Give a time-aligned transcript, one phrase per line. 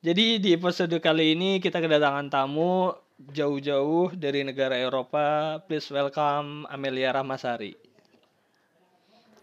[0.00, 2.88] Jadi di episode kali ini kita kedatangan tamu
[3.20, 5.60] jauh-jauh dari negara Eropa.
[5.68, 7.76] Please welcome Amelia Rahmasari.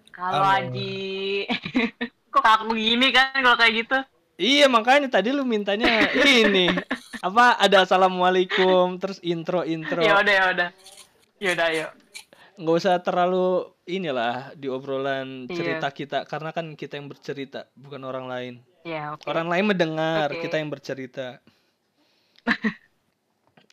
[0.09, 0.74] Kalau Halo.
[0.74, 1.46] Aji,
[2.33, 3.97] kok kaku gini kan kalau kayak gitu?
[4.38, 6.69] Iya makanya tadi lu mintanya ini
[7.26, 10.69] apa ada assalamualaikum terus intro intro Ya udah ya udah,
[11.42, 11.92] ya udah yuk.
[12.58, 15.53] nggak usah terlalu inilah di obrolan Iya.
[15.53, 18.53] cerita kita karena kan kita yang bercerita bukan orang lain
[18.87, 19.27] Ya oke.
[19.27, 20.39] orang lain mendengar Oke.
[20.41, 21.43] kita yang bercerita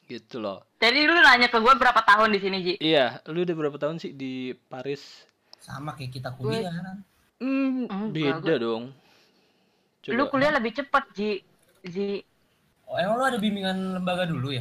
[0.06, 2.74] gitu loh Jadi lu nanya ke gue berapa tahun di sini Ji?
[2.78, 4.34] iya lu udah berapa tahun sih di
[4.66, 5.24] Paris
[5.56, 6.98] Sama kayak kita kuliah kan.
[7.38, 8.92] hmm, beda dong
[10.02, 10.12] Coba.
[10.12, 11.32] Lu kuliah lebih cepet Ji.
[11.82, 12.20] Ji,
[12.84, 14.60] Oh, emang lu ada bimbingan lembaga dulu ya?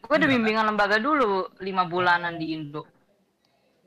[0.00, 2.82] gue ada bimbingan lembaga dulu lima bulanan di Indo.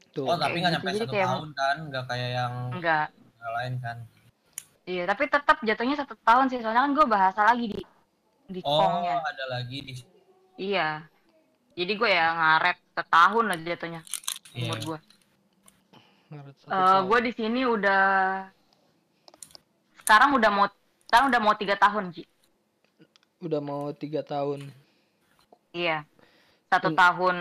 [0.10, 0.24] Tuh.
[0.26, 1.78] Oh, tapi nggak nyampe satu kayak- tahun kan?
[1.88, 3.08] Nggak kayak yang Enggak.
[3.12, 3.98] yang lain kan?
[4.90, 6.60] Iya, tapi tetap jatuhnya satu tahun sih.
[6.60, 7.82] Soalnya kan gue bahasa lagi di
[8.50, 9.22] di Oh, kongnya.
[9.22, 9.94] ada lagi di
[10.58, 11.06] Iya.
[11.78, 14.02] Jadi gue ya ngaret setahun lah jatuhnya
[14.58, 14.86] umur Iya.
[14.90, 15.00] gue.
[16.30, 17.02] Eh, tahun.
[17.06, 18.02] gue di sini udah
[20.02, 20.66] sekarang udah mau
[21.06, 22.24] sekarang udah mau tiga tahun Ji.
[23.40, 24.68] udah mau tiga tahun
[25.70, 26.02] Iya.
[26.66, 26.98] Satu Hmm.
[26.98, 27.38] tahun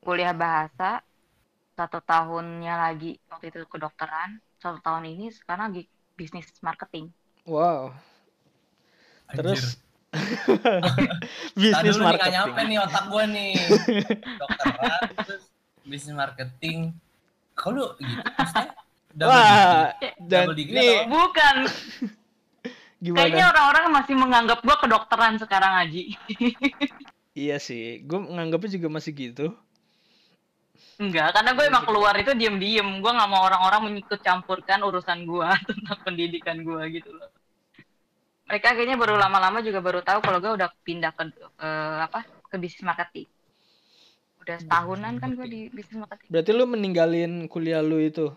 [0.00, 1.02] kuliah bahasa,
[1.74, 7.12] satu tahunnya lagi waktu itu kedokteran, satu tahun ini sekarang lagi bisnis marketing.
[7.44, 7.92] wow
[9.28, 9.36] Anjir.
[9.36, 9.62] terus
[10.16, 13.52] Tadi bisnis lu nih nggak nyampe marketing nih otak gua nih.
[14.40, 15.44] Dokteran terus
[15.84, 16.78] bisnis marketing.
[17.52, 18.72] Kok lu gitu maksudnya?
[19.12, 20.12] Double wah degree?
[20.22, 21.56] dan Double degree nih atau- Bukan,
[23.12, 26.16] kayaknya orang-orang masih menganggap gua kedokteran sekarang Aji.
[27.32, 29.52] iya sih gue nganggapnya juga masih gitu
[30.96, 32.88] Enggak, karena gue emang keluar itu diem-diem.
[33.04, 37.28] Gue nggak mau orang-orang mengikut campurkan urusan gue tentang pendidikan gue gitu loh.
[38.46, 42.56] Mereka kayaknya baru lama-lama juga baru tahu kalau gue udah pindah ke eh, apa ke
[42.56, 43.26] bisnis marketing.
[44.46, 46.30] Udah setahunan kan gue di bisnis marketing.
[46.30, 48.30] berarti lu meninggalin kuliah lu itu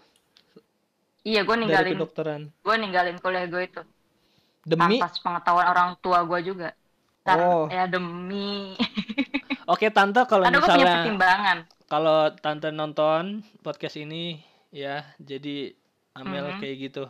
[1.20, 3.82] Iya, gue dari ninggalin kedokteran gue ninggalin kuliah gue itu
[4.66, 6.70] demi atas pengetahuan orang tua gue juga.
[7.24, 7.66] Karena Oh.
[7.70, 8.74] ya demi.
[9.74, 11.58] oke tante kalau Karena gue punya misalnya pertimbangan.
[11.90, 13.24] Kalau tante nonton
[13.60, 14.38] podcast ini
[14.72, 15.74] ya jadi
[16.16, 16.60] Amel Mhm.
[16.60, 17.04] kayak gitu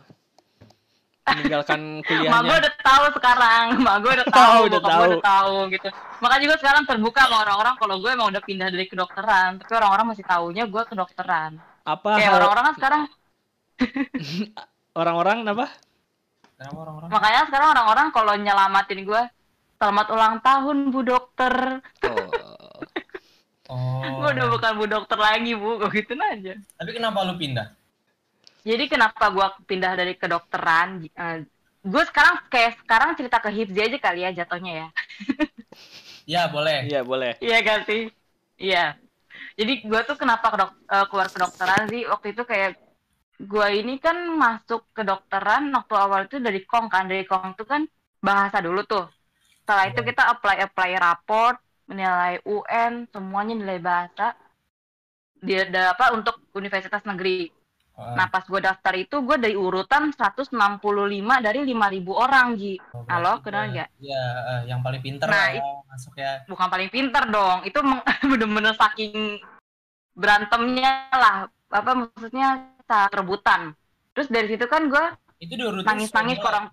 [1.22, 4.90] meninggalkan Mak gue kuliahnya udah tahu sekarang, mak gue udah Oh, tahu, udah bokap gue
[4.90, 5.10] tahu.
[5.12, 5.88] udah tahu gitu.
[6.18, 10.06] Makanya gue sekarang terbuka sama orang-orang kalau gue emang udah pindah dari kedokteran, tapi orang-orang
[10.10, 11.52] masih taunya gue kedokteran.
[11.80, 13.02] apa Kayak orang-orang kan sekarang,
[14.96, 15.66] orang-orang apa
[16.52, 17.08] Kenapa orang-orang?
[17.08, 19.22] makanya sekarang orang-orang kalau nyelamatin gue,
[19.76, 21.54] selamat ulang tahun bu dokter.
[22.04, 22.59] oh
[23.70, 24.02] Oh.
[24.02, 26.58] Gue udah bukan bu dokter lagi bu, gue gituin aja.
[26.74, 27.70] Tapi kenapa lu pindah?
[28.66, 31.06] Jadi kenapa gue pindah dari kedokteran?
[31.06, 31.46] eh,
[31.80, 34.88] gue sekarang kayak sekarang cerita ke Hipzi aja kali ya jatuhnya ya.
[36.28, 36.86] Ya, boleh.
[36.86, 38.10] iya boleh Iya kan sih?
[38.60, 38.94] Iya.
[39.56, 42.02] Jadi gue tuh kenapa kedok eh, keluar kedokteran sih?
[42.10, 42.76] Waktu itu kayak
[43.40, 47.08] gue ini kan masuk kedokteran waktu awal itu dari Kong kan.
[47.08, 47.86] Dari Kong itu kan
[48.20, 49.08] bahasa dulu tuh.
[49.62, 51.56] Setelah itu kita apply-apply raport,
[51.90, 54.38] menilai UN, semuanya nilai bahasa.
[55.42, 57.50] Dia apa untuk universitas negeri.
[57.98, 60.54] Ah, Nah pas gue daftar itu gue dari urutan 165
[61.42, 62.78] dari 5000 orang Ji.
[62.94, 63.88] oh, halo, kenal nggak?
[64.00, 66.40] Iya, eh, yang paling pinter Nah, ya, masuk ya.
[66.48, 67.76] bukan paling pinter dong itu
[68.30, 69.42] bener-bener saking
[70.16, 71.36] berantemnya lah
[71.70, 73.72] apa maksudnya saat rebutan
[74.12, 75.04] terus dari situ kan gue
[75.38, 75.54] Itu
[75.86, 76.68] nangis-nangis orang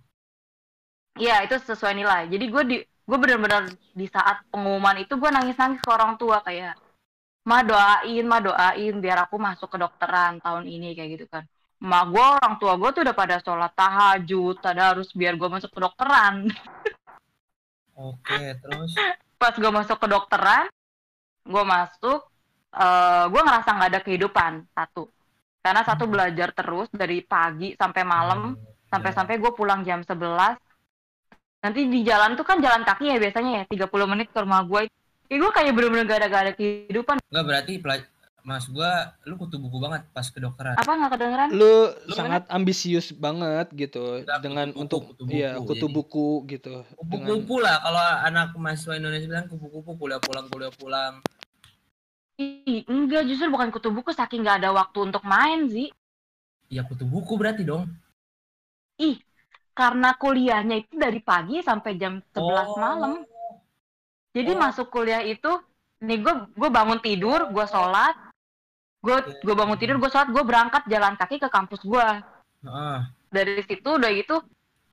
[1.21, 5.79] iya itu sesuai nilai jadi gue di gue bener-bener di saat pengumuman itu gue nangis-nangis
[5.79, 6.75] ke orang tua kayak
[7.47, 11.47] ma doain ma doain biar aku masuk kedokteran tahun ini kayak gitu kan
[11.79, 15.71] ma gue orang tua gue tuh udah pada sholat tahajud tada harus biar gue masuk
[15.71, 16.51] kedokteran
[17.97, 18.93] Oke, terus
[19.37, 20.67] pas gue masuk kedokteran
[21.47, 22.27] gue masuk
[22.75, 25.07] eh gue ngerasa nggak ada kehidupan satu
[25.63, 26.13] karena satu Hmm.
[26.13, 28.91] belajar terus dari pagi sampai malam Iya.
[28.91, 30.59] sampai-sampai gue pulang jam 11
[31.67, 34.87] nanti di jalan tuh kan jalan kaki ya biasanya ya 30 menit ke rumah gue
[35.27, 38.09] ya gue kayak bener-bener gak ada gak ada kehidupan Enggak berarti pelaj-
[38.39, 40.79] Mas gua lu kutu buku banget pas kedokteran.
[40.79, 45.67] apa nggak kedengeran lu Lu sangat ambisius banget gitu dengan kutu untuk kutu iya buku,
[45.67, 45.91] kutu jadi.
[45.91, 46.73] buku gitu
[47.03, 51.19] dengan Kupu-kupu lah kalau anak mahasiswa Indonesia bilang kupu-kupu kuliah pulang kuliah pulang.
[52.37, 55.91] Ih, enggak justru bukan kutu buku saking nggak ada waktu untuk main sih
[56.67, 57.91] Ya kutu buku berarti dong.
[58.97, 59.19] ih
[59.77, 62.81] karena kuliahnya itu dari pagi sampai jam 11 Oh.
[62.81, 63.13] malam
[64.33, 64.59] Jadi Oh.
[64.59, 65.49] masuk kuliah itu,
[66.01, 68.13] nih gue gue bangun tidur, gue sholat,
[69.01, 72.07] gue gue bangun tidur, gue sholat, gue berangkat jalan kaki ke kampus gue.
[72.61, 72.97] Heeh.
[73.33, 74.37] Dari situ udah gitu,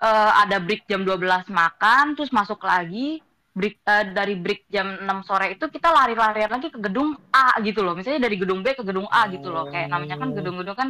[0.00, 3.20] eh, ada break jam 12 makan, terus masuk lagi.
[3.52, 7.84] Break eh, dari break jam 6 sore itu kita lari-larian lagi ke gedung A gitu
[7.84, 7.92] loh.
[7.92, 9.69] Misalnya dari gedung B ke gedung A gitu loh.
[9.69, 10.34] Kayak namanya kan Oh.
[10.40, 10.88] gedung-gedung kan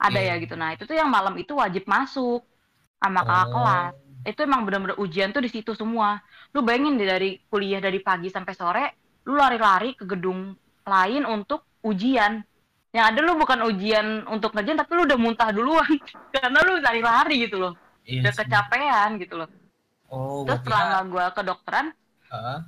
[0.00, 0.40] ada Iya.
[0.40, 0.54] ya gitu.
[0.56, 2.40] Nah, itu tuh yang malam itu wajib masuk
[2.96, 3.52] sama kakak Oh.
[3.52, 3.92] kelas.
[4.26, 6.18] Itu emang bener-bener ujian tuh di situ semua.
[6.50, 8.84] Lu bayangin deh dari kuliah dari pagi sampai sore,
[9.24, 12.42] lu lari-lari ke gedung lain untuk ujian.
[12.90, 15.86] Yang ada lu bukan ujian untuk ngerjain tapi lu udah muntah duluan
[16.34, 17.72] karena lu lari-lari gitu loh.
[18.02, 18.38] Iya Udah sih.
[18.42, 19.48] kecapean gitu loh.
[20.06, 21.90] Oh, Terus selama gua kedokteran,
[22.30, 22.58] Heeh.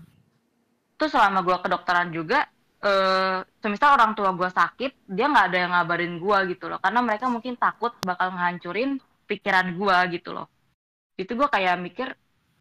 [0.99, 2.47] terus selama gua kedokteran juga
[2.79, 6.79] eh semisal orang tua gua sakit, dia nggak ada yang ngabarin gua gitu loh.
[6.79, 8.99] Karena mereka mungkin takut bakal ngehancurin
[9.31, 10.47] pikiran gua gitu loh.
[11.21, 12.09] Itu gua kayak mikir,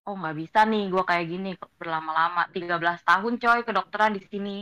[0.08, 1.50] oh nggak bisa nih gua kayak gini
[1.80, 4.56] berlama-lama 13 tahun coy kedokteran di sini.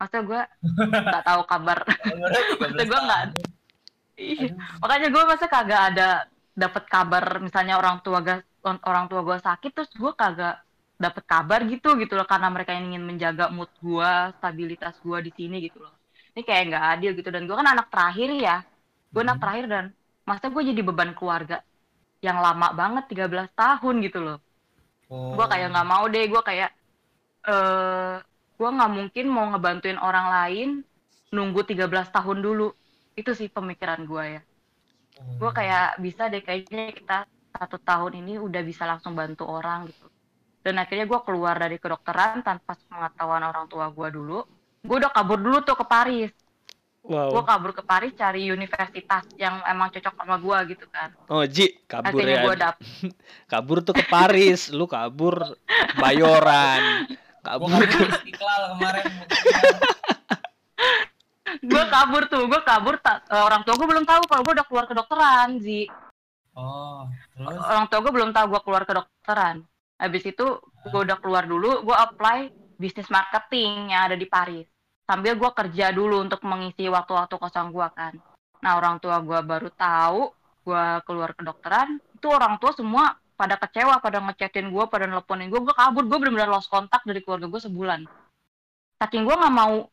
[0.00, 0.40] Masa gua
[1.08, 1.78] nggak tahu kabar.
[2.12, 3.28] Umurnya 13 Maksud gua nggak-.
[4.82, 6.08] Makanya gue masa kagak ada
[6.62, 8.40] dapat kabar misalnya orang tua gas
[8.90, 10.60] orang tua gue sakit terus gue kagak
[11.00, 15.56] dapat kabar gitu gitu loh karena mereka ingin menjaga mood gue stabilitas gue di sini
[15.64, 15.94] gitu loh
[16.36, 18.56] ini kayak nggak adil gitu dan gue kan anak terakhir ya
[19.12, 19.42] gue anak Hmm.
[19.42, 19.84] terakhir dan
[20.24, 21.64] masa gue jadi beban keluarga
[22.20, 24.38] yang lama banget 13 tahun gitu loh.
[25.10, 25.34] Oh.
[25.34, 26.70] gue kayak nggak mau deh gue kayak
[27.50, 28.16] eh
[28.54, 30.68] gue nggak mungkin mau ngebantuin orang lain
[31.32, 32.70] nunggu 13 tahun dulu.
[33.16, 34.42] Itu sih pemikiran gue ya.
[35.20, 35.46] Oh.
[35.46, 37.18] gue kayak bisa deh kayaknya kita
[37.50, 40.06] satu tahun ini udah bisa langsung bantu orang gitu.
[40.60, 44.44] Dan akhirnya gue keluar dari kedokteran tanpa pengetahuan orang tua gue dulu.
[44.84, 46.32] Gue udah kabur dulu tuh ke Paris
[47.00, 47.42] gue Wow.
[47.42, 52.12] kabur ke Paris cari universitas yang emang cocok sama gue gitu kan Oh, Ji, kabur
[52.12, 52.44] akhirnya ya.
[52.44, 52.86] gue dapet
[53.52, 55.56] Kabur tuh ke Paris, lu kabur
[55.96, 57.08] Bayoran.
[57.08, 59.04] Gua Kabur kabur Istiqlal kemarin.
[61.62, 64.66] gue kabur tuh gue kabur tak eh, orang tua gue belum tahu kalau gue udah
[64.66, 65.88] keluar kedokteran Zi
[66.52, 69.64] Oh, terus orang tua gue belum tahu gue keluar kedokteran
[69.96, 74.66] habis itu gue udah keluar dulu gue apply bisnis marketing yang ada di Paris
[75.10, 78.14] sambil gue kerja dulu untuk mengisi waktu-waktu kosong gue kan
[78.62, 80.30] nah orang tua gue baru tahu
[80.62, 85.58] gue keluar kedokteran itu orang tua semua pada kecewa pada ngechatin gue pada nelponin gue
[85.58, 88.06] gue kabur gue benar-benar lost kontak dari keluarga gue sebulan
[89.02, 89.90] saking gue nggak mau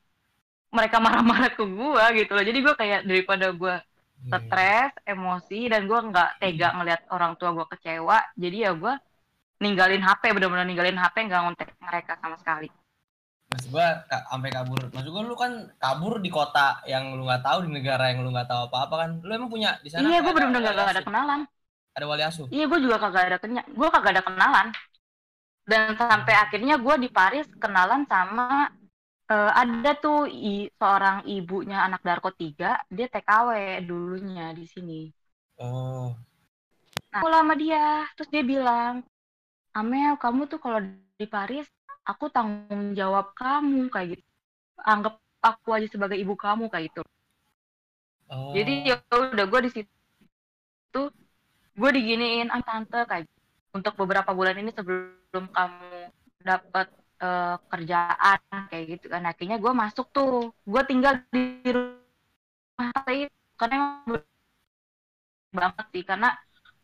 [0.69, 3.75] mereka marah-marah ke gue gitu loh jadi gue kayak daripada gue
[4.25, 4.41] Iya.
[4.49, 8.17] stres, emosi, dan gue nggak tega ngeliat orang tua gue kecewa.
[8.33, 8.93] Jadi ya gue
[9.61, 12.69] ninggalin HP, bener-bener ninggalin HP, nggak ngontek mereka sama sekali.
[13.57, 14.81] Maksud gua ka- sampai kabur.
[14.93, 15.51] Maksud gua lu kan
[15.81, 19.09] kabur di kota yang lu nggak tahu di negara yang lu nggak tahu apa-apa kan.
[19.25, 20.05] Lu emang punya di sana?
[20.05, 21.41] iya, gue wali nggak ada kenalan.
[21.97, 22.45] Ada wali asuh.
[22.53, 24.67] Iya, gue juga kagak ada kenya, gue kagak ada kenalan.
[25.65, 28.69] Dan sampai akhirnya gue di Paris kenalan sama
[29.27, 35.01] eh, ada tuh i- seorang ibunya anak Darko 3, dia TKW dulunya di sini.
[35.57, 36.13] Oh.
[37.11, 39.01] Nah, aku lama dia, terus dia bilang,
[39.75, 40.79] Amel, kamu tuh kalau
[41.17, 41.67] di Paris,
[42.07, 44.25] aku tanggung jawab kamu kayak gitu.
[44.79, 47.03] Anggap aku aja sebagai ibu kamu kayak gitu.
[48.31, 48.55] Oh.
[48.55, 51.01] Jadi ya udah gue di situ,
[51.75, 53.35] gue diginiin, ah tante kayak gitu.
[53.75, 56.09] untuk beberapa bulan ini sebelum kamu
[56.41, 56.87] dapat
[57.21, 58.39] eh, kerjaan
[58.71, 59.27] kayak gitu kan.
[59.27, 64.23] Akhirnya gue masuk tuh, gue tinggal di rumah tante karena emang
[65.51, 66.29] banget sih karena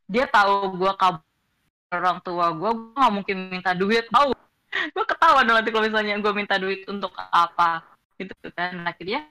[0.10, 1.22] dia tahu gue kabur
[1.94, 4.33] orang tua gue gue nggak mungkin minta duit tahu
[4.74, 7.86] gue ketawa dong nanti kalau misalnya gue minta duit untuk apa
[8.18, 8.84] gitu kan.
[8.86, 9.30] Akhirnya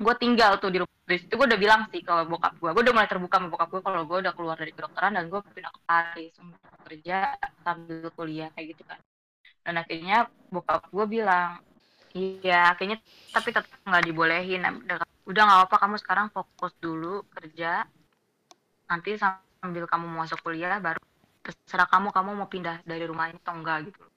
[0.00, 0.92] gue tinggal tuh di rumah.
[1.04, 3.68] Dari situ gue udah bilang sih kalau bokap gue gue udah mulai terbuka sama bokap
[3.68, 7.16] gue kalau gue udah keluar dari kedokteran dan gue pindah ke Paris untuk kerja
[7.60, 8.98] sambil kuliah kayak gitu kan.
[9.64, 10.16] Dan akhirnya
[10.48, 11.60] bokap gue bilang
[12.16, 12.96] iya akhirnya
[13.36, 14.64] tapi tetap nggak dibolehin.
[14.64, 14.96] Udah
[15.28, 17.84] udah nggak apa kamu sekarang fokus dulu kerja.
[18.88, 21.00] Nanti sambil kamu mau masuk kuliah baru
[21.44, 24.13] terserah kamu kamu mau pindah dari rumah ini atau enggak gitu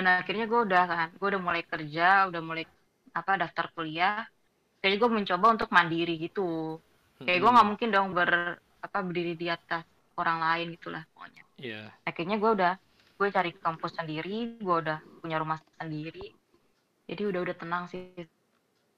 [0.00, 2.64] dan akhirnya gue udah kan gue udah mulai kerja udah mulai
[3.12, 4.24] apa daftar kuliah
[4.80, 6.80] jadi gue mencoba untuk mandiri gitu
[7.20, 9.84] kayak gue nggak mungkin dong ber apa berdiri di atas
[10.16, 11.92] orang lain gitulah pokoknya Iya.
[12.08, 12.72] akhirnya gue udah
[13.20, 16.32] gue cari kampus sendiri gue udah punya rumah sendiri
[17.04, 18.08] jadi udah udah tenang sih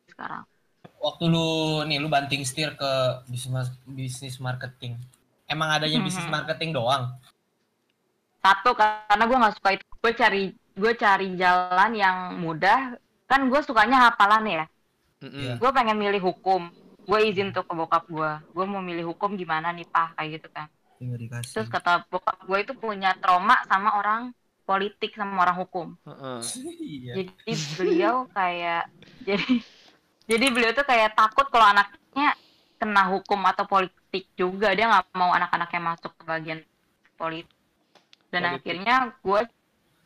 [0.07, 0.47] sekarang
[1.03, 2.91] Waktu lu nih lu banting setir ke
[3.27, 4.95] bisnis bisnis marketing.
[5.51, 6.35] Emang adanya bisnis Mhm.
[6.35, 7.11] marketing doang?
[8.43, 13.61] satu karena gue nggak suka itu gue cari gue cari jalan yang mudah kan gue
[13.61, 14.65] sukanya hafalan ya.
[15.23, 15.55] Iya.
[15.55, 16.67] gue pengen milih hukum
[17.03, 20.49] gue izin tuh ke bokap gue gue mau milih hukum gimana nih pak kayak gitu
[20.51, 20.67] kan
[20.99, 21.51] Tinggal dikasih.
[21.55, 26.39] terus kata bokap gue itu punya trauma sama orang politik sama orang hukum Heeh.
[26.79, 27.13] Iya.
[27.23, 28.83] jadi beliau kayak
[29.23, 29.55] jadi
[30.27, 32.35] jadi beliau tuh kayak takut kalau anaknya
[32.79, 36.61] kena hukum atau politik juga dia nggak mau anak-anaknya masuk ke bagian
[37.15, 37.51] politik
[38.31, 38.59] dan Politik.
[38.59, 39.41] akhirnya gue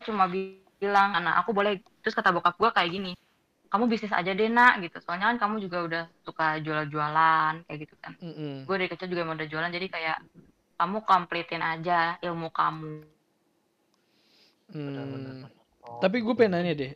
[0.07, 1.83] cuma bilang anak aku boleh.
[2.03, 3.13] Terus kata bokap gue kayak gini
[3.67, 4.97] kamu bisnis aja deh nak gitu.
[5.03, 8.13] Soalnya kan kamu juga udah suka jual-jualan kayak gitu kan.
[8.23, 8.65] Mm-mm.
[8.67, 10.19] gue dari kecil juga emang udah jualan jadi kayak
[10.79, 13.05] kamu kompletin aja ilmu kamu.
[14.73, 15.47] Hmm.
[15.87, 16.93] Oh, Tapi gue pengen nanya deh,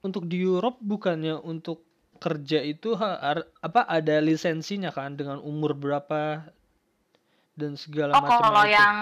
[0.00, 1.84] untuk di Europe bukannya untuk
[2.16, 5.16] kerja itu ha- ar- apa ada lisensinya kan?
[5.20, 6.48] Dengan umur berapa?
[7.56, 8.72] Dan segala oh macam kalau itu.
[8.76, 8.96] yang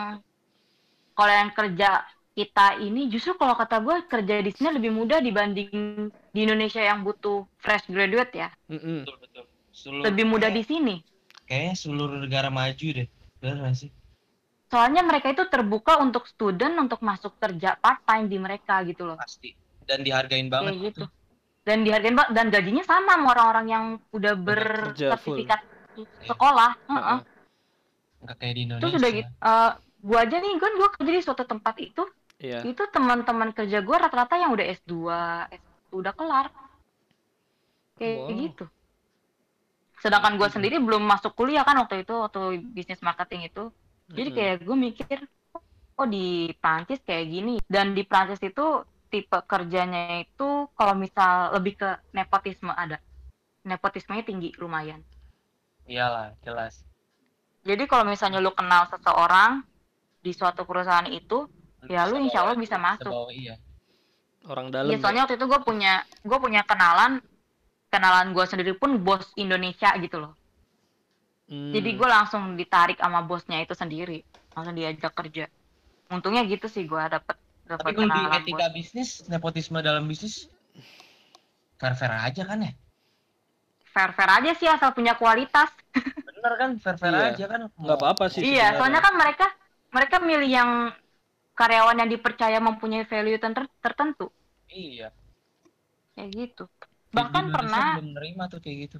[1.14, 1.88] kalau yang kerja
[2.35, 5.71] kita ini justru kalau kata gue kerja di sini lebih mudah dibanding
[6.35, 9.07] di Indonesia yang butuh fresh graduate ya Mm-mm.
[9.07, 9.45] betul betul.
[9.75, 10.95] Seluruh, lebih mudah di sini
[11.47, 13.07] kayaknya seluruh negara maju deh.
[13.38, 13.91] Benar nggak sih?
[14.67, 19.19] soalnya mereka itu terbuka untuk student untuk masuk kerja part time di mereka gitu loh
[19.21, 19.55] Pasti.
[19.87, 20.75] Dan dihargain kayak banget.
[20.91, 21.05] gitu
[21.64, 25.61] dan dihargain banget dan gajinya sama sama orang-orang yang udah bersertifikat
[26.26, 27.19] sekolah Heeh.
[28.25, 28.83] Nggak kayak di Indonesia.
[28.83, 29.71] terus udah gitu eh,
[30.05, 32.03] gua aja nih kan gua kerja di suatu tempat itu
[32.44, 32.60] Iya.
[32.70, 34.92] itu teman-teman kerja gua rata-rata yang udah S2
[35.48, 36.46] S1 udah kelar
[37.98, 38.28] kayak Wow.
[38.42, 38.64] gitu
[40.02, 42.40] sedangkan gua sendiri belum masuk kuliah kan waktu itu waktu
[42.76, 43.64] bisnis marketing itu
[44.12, 44.36] jadi Mm-mm.
[44.36, 45.18] kayak gue mikir
[46.00, 48.66] oh di Prancis kayak gini dan di Prancis itu
[49.08, 52.98] tipe kerjanya itu kalau misal lebih ke nepotisme ada
[53.64, 55.00] nepotismenya tinggi lumayan
[55.88, 56.74] Iyalah, jelas.
[57.64, 59.64] jadi kalau misalnya lu kenal seseorang
[60.24, 61.48] di suatu perusahaan itu
[61.87, 63.11] Ya, lu insya Allah bisa masuk.
[63.31, 63.57] Iya.
[64.45, 64.88] Orang dalam.
[64.93, 67.21] Iya, soalnya waktu itu gue punya gue punya kenalan
[67.88, 70.33] kenalan gue sendiri pun bos Indonesia gitu loh.
[71.47, 71.73] Hmm.
[71.73, 75.45] Jadi gue langsung ditarik sama bosnya itu sendiri, langsung diajak kerja.
[76.09, 78.75] Untungnya gitu sih gue dapet Tapi dapet kalau di etika bos.
[78.76, 80.49] bisnis, nepotisme dalam bisnis
[81.75, 82.73] fair-fair aja kan ya?
[83.85, 85.71] Fair fair aja sih asal punya kualitas.
[86.29, 86.71] Bener kan?
[86.76, 87.29] Fair-fair Iya.
[87.33, 87.61] aja kan?
[87.71, 88.41] nggak apa-apa sih.
[88.43, 88.76] iya, sebenarnya.
[88.76, 89.47] soalnya kan mereka
[89.95, 90.71] mereka milih yang
[91.58, 94.26] karyawan yang dipercaya mempunyai value ter- tertentu,
[94.68, 95.08] Iya.
[96.14, 96.64] kayak gitu.
[97.14, 98.99] Bahkan di Indonesia pernah belum nerima tuh kayak gitu.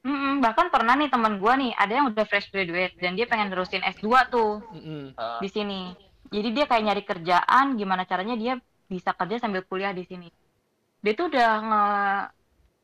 [0.00, 3.52] Mm-mm, bahkan pernah nih teman gua nih, ada yang udah fresh graduate dan dia pengen
[3.52, 5.12] terusin S2 tuh Mm-mm.
[5.20, 5.92] Ah, di sini.
[6.30, 8.52] Jadi dia kayak nyari kerjaan, gimana caranya dia
[8.88, 10.28] bisa kerja sambil kuliah di sini.
[11.04, 11.84] Dia tuh udah nge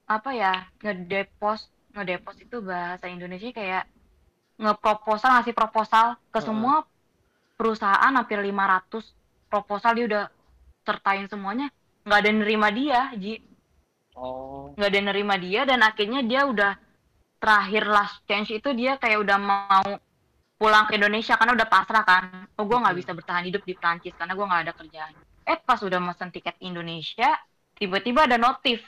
[0.07, 0.52] apa ya,
[0.83, 1.61] ngedepos,
[1.95, 3.85] ngedepos itu bahasa Indonesia kayak
[4.62, 6.85] ngeproposal, ngasih proposal ke semua
[7.57, 9.03] perusahaan hampir 500
[9.51, 10.25] proposal dia udah
[10.87, 11.69] sertain semuanya.
[12.07, 13.35] nggak ada yang nerima dia, Ji.
[14.15, 16.73] oh, nggak ada yang nerima dia dan akhirnya dia udah
[17.43, 19.89] terakhir last chance itu dia kayak udah mau
[20.57, 22.25] pulang ke Indonesia karena udah pasrah kan
[22.57, 23.01] oh gue nggak Mhm.
[23.05, 25.13] bisa bertahan hidup di Prancis karena gue nggak ada kerjaan
[25.45, 27.29] eh pas udah mesen tiket Indonesia
[27.77, 28.81] tiba-tiba ada notif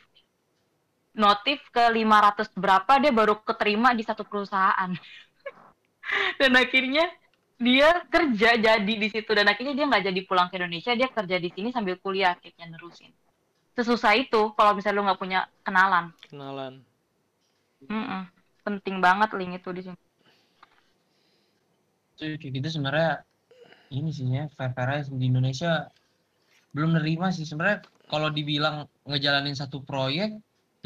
[1.19, 4.91] notif ke 500 berapa dia baru keterima di satu perusahaan
[6.41, 7.05] dan akhirnya
[7.59, 11.37] dia kerja jadi di situ dan akhirnya dia nggak jadi pulang ke Indonesia dia kerja
[11.43, 13.11] di sini sambil kuliah akhirnya nerusin.
[13.75, 16.15] Sesusah itu kalau misalnya lu nggak punya kenalan.
[16.31, 16.83] Kenalan.
[17.79, 18.27] Mm-mm.
[18.67, 19.99] penting banget link itu di sini.
[22.19, 23.23] Kayak gitu sebenarnya
[23.91, 25.03] ini sih ya aja.
[25.07, 25.91] Di Indonesia
[26.75, 27.47] belum nerima sih.
[27.47, 30.35] Sebenarnya kalau dibilang ngejalanin satu proyek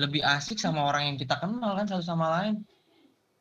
[0.01, 2.65] lebih asik sama orang yang kita kenal kan satu sama lain.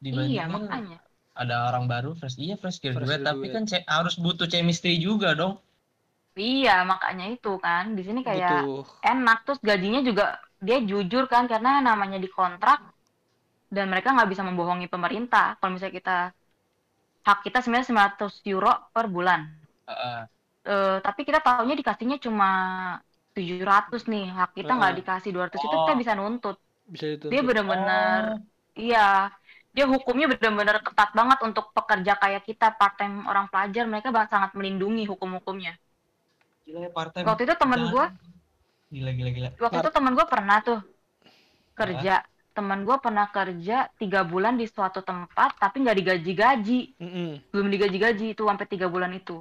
[0.01, 0.99] Iya dibandingin makanya
[1.43, 5.29] ada orang baru fresh iya fresh graduate Fresh tapi kan ce- harus butuh chemistry juga
[5.41, 5.53] dong
[6.49, 8.85] iya makanya itu kan di sini kayak Butuh.
[9.09, 10.23] enak terus gajinya juga
[10.65, 12.77] dia jujur kan karena namanya dikontrak
[13.75, 16.11] dan mereka nggak bisa membohongi pemerintah kalau misalnya kita
[17.27, 19.41] hak kita sebenarnya 900 euro per bulan
[19.87, 20.27] Heeh.
[20.71, 22.47] Eh, tapi kita tahunya dikasihnya cuma
[23.35, 24.99] 700 nih hak kita nggak Heeh.
[24.99, 26.01] dikasih 200 itu kita Oh.
[26.01, 26.55] bisa nuntut
[26.91, 27.29] Bisa itu.
[27.31, 28.23] dia benar-benar
[28.81, 28.99] iya
[29.71, 33.87] dia hukumnya benar-benar ketat banget untuk pekerja kayak kita part time orang pelajar.
[33.87, 35.79] Mereka banget sangat melindungi hukum-hukumnya.
[36.67, 38.05] Gila ya part time waktu itu temen gue
[38.91, 39.49] gila gila gila.
[39.55, 40.79] Waktu itu temen gue pernah tuh
[41.75, 42.21] kerja.
[42.51, 46.79] Temen gue pernah kerja tiga bulan di suatu tempat tapi nggak digaji-gaji.
[46.99, 47.29] Mm-mm.
[47.47, 49.39] belum digaji-gaji itu sampai tiga bulan itu.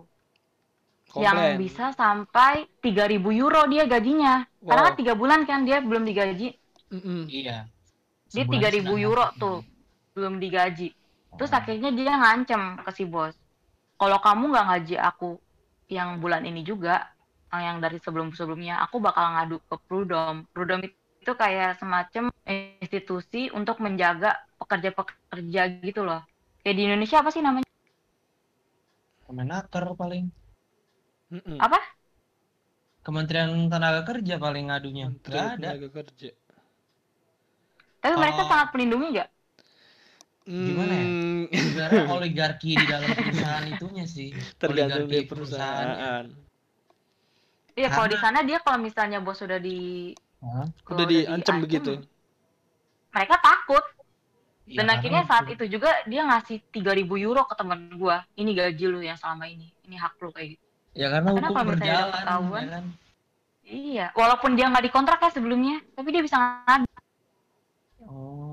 [1.11, 1.27] Komplain.
[1.27, 4.47] yang bisa sampai 3000 euro dia gajinya.
[4.63, 4.87] Karena Wow.
[4.87, 6.55] kan tiga bulan kan dia belum digaji.
[6.95, 7.27] Mm-mm.
[7.27, 7.67] iya.
[8.31, 9.03] Dia 3000 setengah.
[9.11, 9.59] euro tuh
[10.13, 10.91] belum digaji.
[11.37, 11.59] Terus Oh.
[11.59, 13.35] akhirnya dia ngancem ke si bos.
[13.95, 15.39] Kalau kamu nggak ngaji aku
[15.87, 17.07] yang bulan ini juga
[17.51, 20.47] eh, yang dari sebelum sebelumnya aku bakal ngadu ke Prudom.
[20.51, 22.31] Prudom itu kayak semacam
[22.81, 26.23] institusi untuk menjaga pekerja-pekerja gitu loh.
[26.63, 27.67] Kayak di Indonesia apa sih namanya?
[29.27, 30.27] Kemenaker paling.
[31.31, 31.59] Mm-mm.
[31.63, 31.79] apa?
[33.01, 35.15] Kementerian Tenaga Kerja paling ngadunya.
[35.23, 35.55] Ada.
[35.57, 36.31] Tenaga Kerja.
[38.01, 39.29] tapi mereka Kalau- sangat melindungi nggak
[40.49, 41.05] Gimana ya?
[41.05, 44.29] Hmm, sebenarnya oligarki di dalam perusahaan itunya sih.
[44.57, 46.25] tergantung Oligarki dari perusahaan
[47.79, 50.11] Iya, kalau di sana dia kalau misalnya bos sudah di
[50.43, 50.67] Hah?
[50.91, 51.93] udah diancam diancam, begitu
[53.11, 53.85] Mereka takut.
[54.71, 55.67] Ya, Dan karena akhirnya saat itu.
[55.67, 58.23] itu juga dia ngasih 3000 euro ke teman gua.
[58.39, 59.67] Ini gaji lu yang selama ini.
[59.87, 60.65] Ini hak lu kayak gitu.
[60.95, 62.85] Ya karena Karena hukum kalau misalnya ada berjalan, ketahuan, ya kan?
[63.71, 66.87] Iya, walaupun dia nggak dikontrak ya sebelumnya, tapi dia bisa ngadu.
[68.03, 68.50] Oh.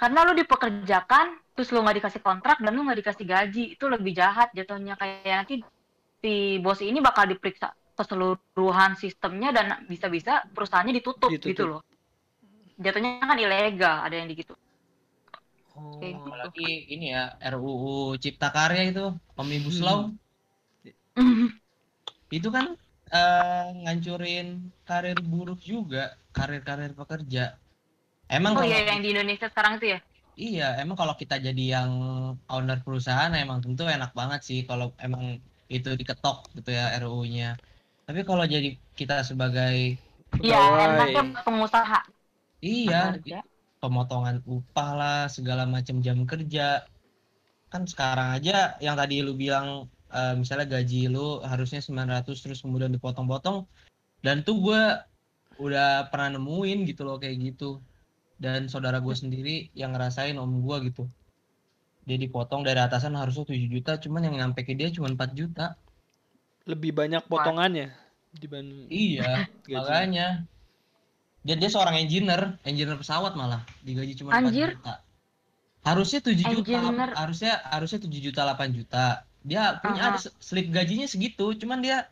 [0.00, 4.12] Karena lu dipekerjakan, terus lu nggak dikasih kontrak dan lu nggak dikasih gaji, itu lebih
[4.20, 4.94] jahat jatuhnya.
[5.00, 5.54] Kayak nanti
[6.22, 6.32] si
[6.64, 11.50] bos ini bakal diperiksa keseluruhan sistemnya dan bisa-bisa perusahaannya ditutup, Ditutup.
[11.52, 11.80] gitu loh.
[12.80, 14.54] Jatuhnya kan ilegal, ada yang gitu.
[15.76, 16.00] oh.
[16.00, 16.28] Kayak gitu.
[16.32, 19.04] Apalagi ini ya RUU Cipta Karya itu
[19.40, 19.86] Omnibus Hmm.
[19.86, 20.00] Law
[22.36, 22.66] itu kan
[23.20, 24.48] eh, ngancurin
[24.88, 26.02] karir buruh juga,
[26.36, 27.44] karir-karir pekerja.
[28.36, 29.98] Emang oh kalau iya, yang di Indonesia sekarang itu ya?
[30.42, 31.90] Iya, emang kalau kita jadi yang
[32.52, 35.24] owner perusahaan emang tentu enak banget sih kalau emang
[35.74, 37.44] itu diketok gitu ya RUU-nya.
[38.06, 38.66] Tapi kalau jadi
[38.98, 39.72] kita sebagai
[40.44, 41.98] Iya, enaknya pengusaha.
[42.68, 42.96] iya
[43.80, 46.60] pemotongan upah lah segala macam jam kerja
[47.72, 48.52] kan sekarang aja
[48.84, 49.66] yang tadi lu bilang
[50.14, 51.20] eh, misalnya gaji lu
[51.50, 53.56] harusnya 900 terus kemudian dipotong-potong
[54.26, 54.80] dan tuh gue
[55.64, 57.64] udah pernah nemuin gitu loh kayak gitu
[58.40, 61.04] dan saudara gue sendiri yang ngerasain om gue gitu
[62.08, 65.76] dia dipotong dari atasan harusnya 7 juta cuman yang nyampe ke dia cuma 4 juta
[66.64, 67.92] lebih banyak potongannya
[68.32, 69.76] dibanding iya gaji.
[69.76, 70.26] makanya
[71.44, 74.68] dia dia seorang engineer engineer pesawat malah digaji cuma 4 Anjir.
[74.80, 74.94] juta
[75.84, 77.10] harusnya 7 juta Engineer.
[77.12, 79.04] harusnya harusnya 7 juta 8 juta
[79.40, 80.08] dia punya Aha.
[80.16, 82.08] ada slip gajinya segitu cuman dia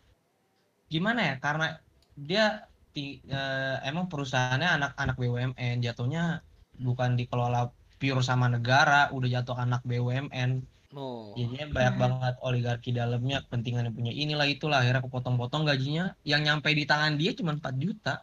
[0.88, 1.76] gimana ya karena
[2.16, 2.67] dia
[2.98, 6.42] ti- eh, emang perusahaannya anak-anak BUMN jatuhnya
[6.74, 10.50] bukan dikelola pure sama negara udah jatuh anak BUMN
[10.98, 11.30] oh.
[11.38, 12.02] Jadinya banyak Hmm.
[12.02, 14.12] banget oligarki dalamnya kepentingan yang punya.
[14.14, 16.04] Inilah itulah akhirnya kepotong-potong gajinya.
[16.26, 18.14] Yang nyampe di tangan dia cuma 4 juta.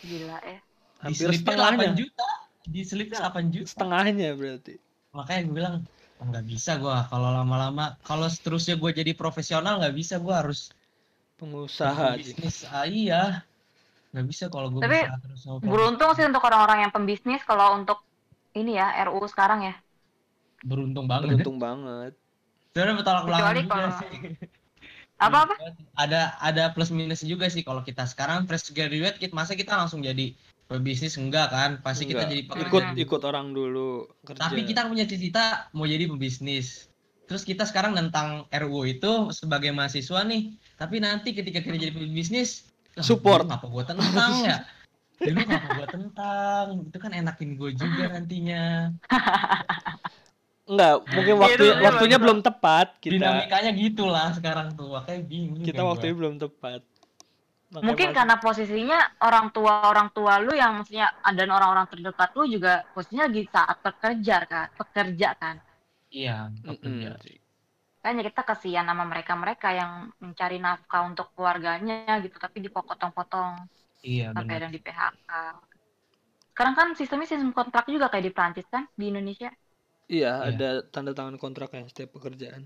[0.00, 0.58] Gila ya.
[1.04, 1.92] di setengahnya.
[1.92, 2.26] 8 juta.
[2.64, 3.68] Di slipnya 8 juta.
[3.76, 4.74] Setengahnya berarti.
[5.12, 5.76] Makanya gue bilang
[6.22, 7.04] "Oh, nggak bisa gua.
[7.12, 10.16] Kalau lama-lama kalau seterusnya gue jadi profesional nggak bisa.
[10.16, 10.72] Gue harus
[11.38, 13.42] pengusaha bisnis ah, iya.
[14.14, 17.98] Nggak bisa kalau gue Tapi terus sama Beruntung sih untuk orang-orang yang pembisnis kalau untuk
[18.54, 19.74] ini ya RUU sekarang ya.
[20.64, 22.16] beruntung banget beruntung banget.
[22.72, 24.10] Sebenarnya bertolak belakang kalau- sih.
[25.24, 25.54] Apa-apa?
[25.94, 30.00] ada ada plus minus juga sih kalau kita sekarang fresh graduate kita masa kita langsung
[30.00, 30.32] jadi
[30.66, 31.70] pebisnis enggak kan?
[31.84, 32.32] Pasti kita Enggak.
[32.32, 32.66] jadi pekerja.
[32.66, 34.40] Ikut ikut orang dulu kerja.
[34.40, 36.88] Tapi kita punya cita-cita mau jadi pebisnis
[37.24, 42.66] terus kita sekarang tentang RUU itu sebagai mahasiswa nih tapi nanti ketika kita jadi pebisnis
[42.94, 43.46] "Lah, Support.
[43.46, 44.58] apa gua tentang ya?
[45.16, 46.64] Dulu apa gua tentang?
[46.86, 48.90] Itu kan enakin gue juga nantinya.
[50.64, 55.60] Enggak mungkin Iya, waktu itu waktunya belum tepat kita dinamikanya gitulah sekarang tuh makanya bingung
[55.60, 56.20] kita waktunya gua.
[56.24, 56.80] belum tepat.
[57.68, 62.30] Makanya Mungkin masih- karena posisinya orang tua orang tua lu yang maksudnya dan orang-orang terdekat
[62.32, 65.56] lu juga posisinya lagi saat bekerja kan, pekerja kan.
[66.08, 67.18] iya pekerja
[68.04, 69.92] Kayaknya kita kasihan sama mereka-mereka yang
[70.24, 73.52] mencari nafkah untuk keluarganya gitu tapi dipotong-potong
[74.04, 75.30] iya sampai benar yang di PHK.
[76.52, 79.50] Sekarang kan sistemnya sistem kontrak juga kayak di Prancis kan di Indonesia.
[80.16, 80.50] iya Iya.
[80.50, 82.62] ada tanda tangan kontraknya setiap pekerjaan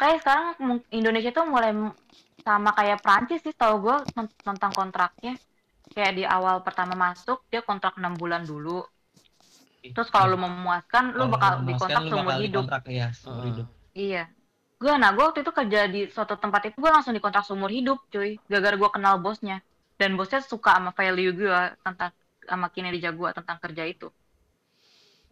[0.00, 0.46] Kayak sekarang
[0.98, 1.70] Indonesia tuh mulai
[2.46, 3.96] sama kayak Prancis sih tau gue
[4.46, 5.32] tentang kontraknya.
[5.94, 8.70] Kayak di awal pertama masuk dia kontrak 6 bulan dulu.
[9.92, 12.64] Terus kalau lu memuaskan lu bakal memuaskan, dikontrak seumur bakal hidup.
[12.64, 14.22] dikontrak, iya seumur hidup Iya.
[14.80, 17.98] Gue nah gue waktu itu kerja di suatu tempat itu gue langsung dikontrak seumur hidup
[18.12, 18.30] cuy.
[18.50, 19.54] Gara-gara gue kenal bosnya.
[20.00, 22.10] Dan bosnya suka sama value gue tentang
[22.50, 24.06] sama kinerja gue tentang kerja itu.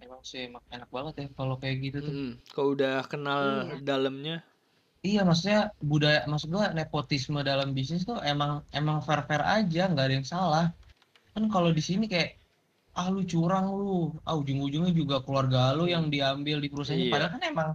[0.05, 2.31] emang sih emang enak banget ya kalau kayak gitu tuh Mm-mm.
[2.55, 3.77] kalau udah kenal Iya.
[3.91, 4.37] dalamnya
[5.03, 5.61] Iya maksudnya
[5.91, 10.29] budaya maksud gua nepotisme dalam bisnis tuh emang emang fair fair aja nggak ada yang
[10.35, 10.67] salah
[11.35, 12.42] kan kalau di sini kayak
[12.93, 17.13] ah lu curang lu ah ujung-ujungnya juga keluarga lu yang diambil di perusahaannya Iya.
[17.15, 17.71] padahal kan emang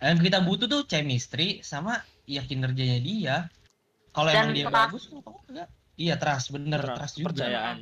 [0.00, 3.36] yang kita butuh tuh chemistry sama ya kinerjanya dia
[4.16, 4.76] kalau emang dia trust.
[4.80, 5.68] bagus kenapa enggak
[6.00, 7.78] iya trust bener Trust, trust juga percayaan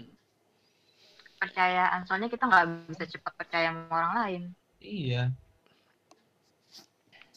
[1.38, 4.42] Percayaan soalnya kita nggak bisa cepat percaya sama orang lain.
[4.82, 5.30] iya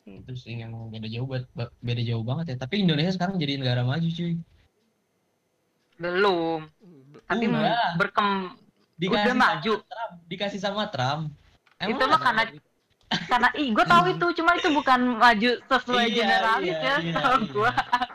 [0.02, 0.18] Iya.
[0.18, 1.46] itu sih yang beda jauh banget
[1.80, 4.34] beda jauh banget ya tapi Indonesia sekarang jadi negara maju cuy
[6.02, 6.66] Belum.
[7.30, 7.54] Tapi Udah.
[7.54, 7.70] mau
[8.02, 8.30] berkem
[9.02, 9.74] dikasih Udah sama maju.
[9.82, 10.14] Trump.
[10.30, 11.24] Dikasih sama Trump.
[11.82, 12.44] Itu mah karena
[13.26, 14.26] karena ih gue tahu itu.
[14.38, 17.50] Cuma itu bukan maju sesuai Iya, generalis iya, ya iya, tau iya.
[17.50, 17.72] gue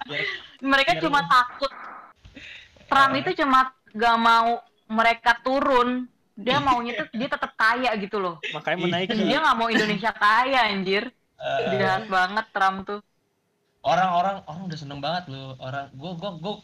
[0.06, 0.28] Biar-
[0.62, 1.72] mereka biar cuma lu- takut.
[2.86, 3.18] Trump Eh.
[3.18, 3.58] itu cuma
[3.90, 4.50] gak mau
[4.86, 6.06] mereka turun.
[6.32, 8.36] Dia maunya tuh dia tetap kaya gitu loh.
[8.52, 8.84] Makanya Iya.
[8.86, 9.18] menaiki.
[9.18, 11.08] dia nggak mau Indonesia kaya anjir.
[11.36, 13.00] Eh, jahat banget Trump tuh.
[13.80, 15.56] Orang-orang orang udah seneng banget loh.
[15.58, 16.54] Orang gue gue gue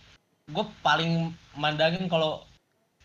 [0.49, 1.13] gue paling
[1.55, 2.45] mandangin kalau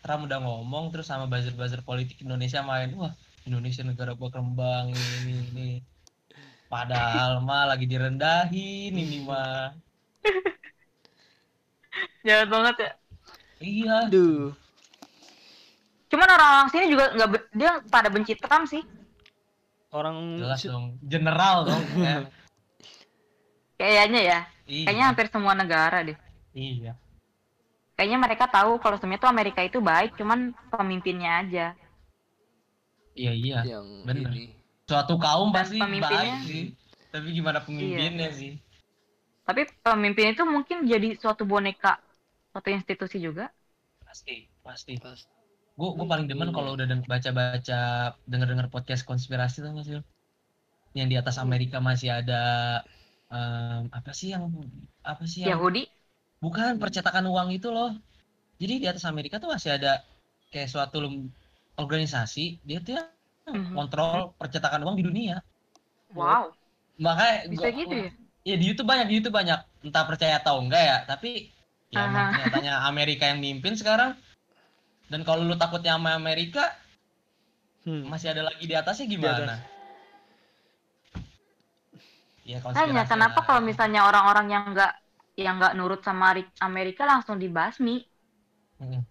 [0.02, 3.12] Trump udah ngomong terus sama buzzer-buzzer politik Indonesia main wah
[3.48, 5.70] Indonesia negara berkembang ini ini, ini.
[6.68, 9.72] padahal mah lagi direndahin ini mah.
[12.26, 12.90] Jahat banget ya.
[13.58, 13.94] Iya.
[14.06, 14.52] Aduh.
[16.08, 18.80] cuman orang-orang sini juga nggak be- dia pada benci Trump sih.
[19.92, 20.96] Orang jelas dong.
[21.04, 22.24] General dong Eh,
[23.80, 24.38] kayaknya ya.
[24.68, 24.84] Iya.
[24.88, 26.16] Kayaknya hampir semua negara deh.
[26.52, 26.96] Iya
[27.98, 31.66] kayaknya mereka tahu kalau sebenarnya tuh Amerika itu baik cuman pemimpinnya aja.
[33.12, 33.58] Iya iya.
[33.66, 34.30] Yang Bener.
[34.30, 34.44] ini.
[34.88, 36.62] suatu kaum Dan pasti pemimpinnya- baik sih.
[37.10, 38.38] Tapi gimana pemimpinnya Iya.
[38.38, 38.52] sih?
[39.44, 42.00] Tapi pemimpin itu mungkin jadi suatu boneka
[42.48, 43.52] suatu institusi juga?
[44.00, 44.96] Pasti pasti.
[44.96, 45.28] Pas-
[45.76, 47.80] gue gue paling demen kalau udah deng- baca-baca
[48.24, 50.00] denger-denger podcast konspirasi tuh sih
[50.92, 52.40] yang di atas Amerika masih ada
[53.28, 54.48] em, apa sih yang
[55.04, 55.84] apa sih yang Yahudi
[56.44, 57.94] bukan percetakan uang itu loh.
[58.60, 60.02] Jadi di atas Amerika tuh masih ada
[60.52, 60.98] kayak suatu
[61.78, 63.08] organisasi dia tuh yang
[63.48, 63.74] Mhm.
[63.78, 65.36] kontrol percetakan uang di dunia.
[66.14, 66.52] Wow.
[66.98, 68.10] Makanya bisa gua- gitu ya?
[68.48, 69.60] Ya di YouTube banyak di YouTube banyak.
[69.86, 71.30] Entah percaya atau enggak ya tapi
[71.94, 74.16] ya kenyataannya Amerika yang mimpin sekarang.
[75.08, 76.76] Dan kalau lu takutnya sama Amerika
[77.86, 78.04] Hmm.
[78.10, 79.54] masih ada lagi di atasnya gimana?
[82.48, 84.92] Ya Tanya konspirasi kenapa kalau misalnya orang-orang yang nggak
[85.42, 87.94] yang nggak nurut sama Ri- Amerika langsung dibasmi
[88.78, 89.02] Hmm,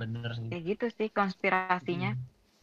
[0.00, 0.48] Bener sih.
[0.50, 2.20] kayak gitu sih konspirasinya Hmm.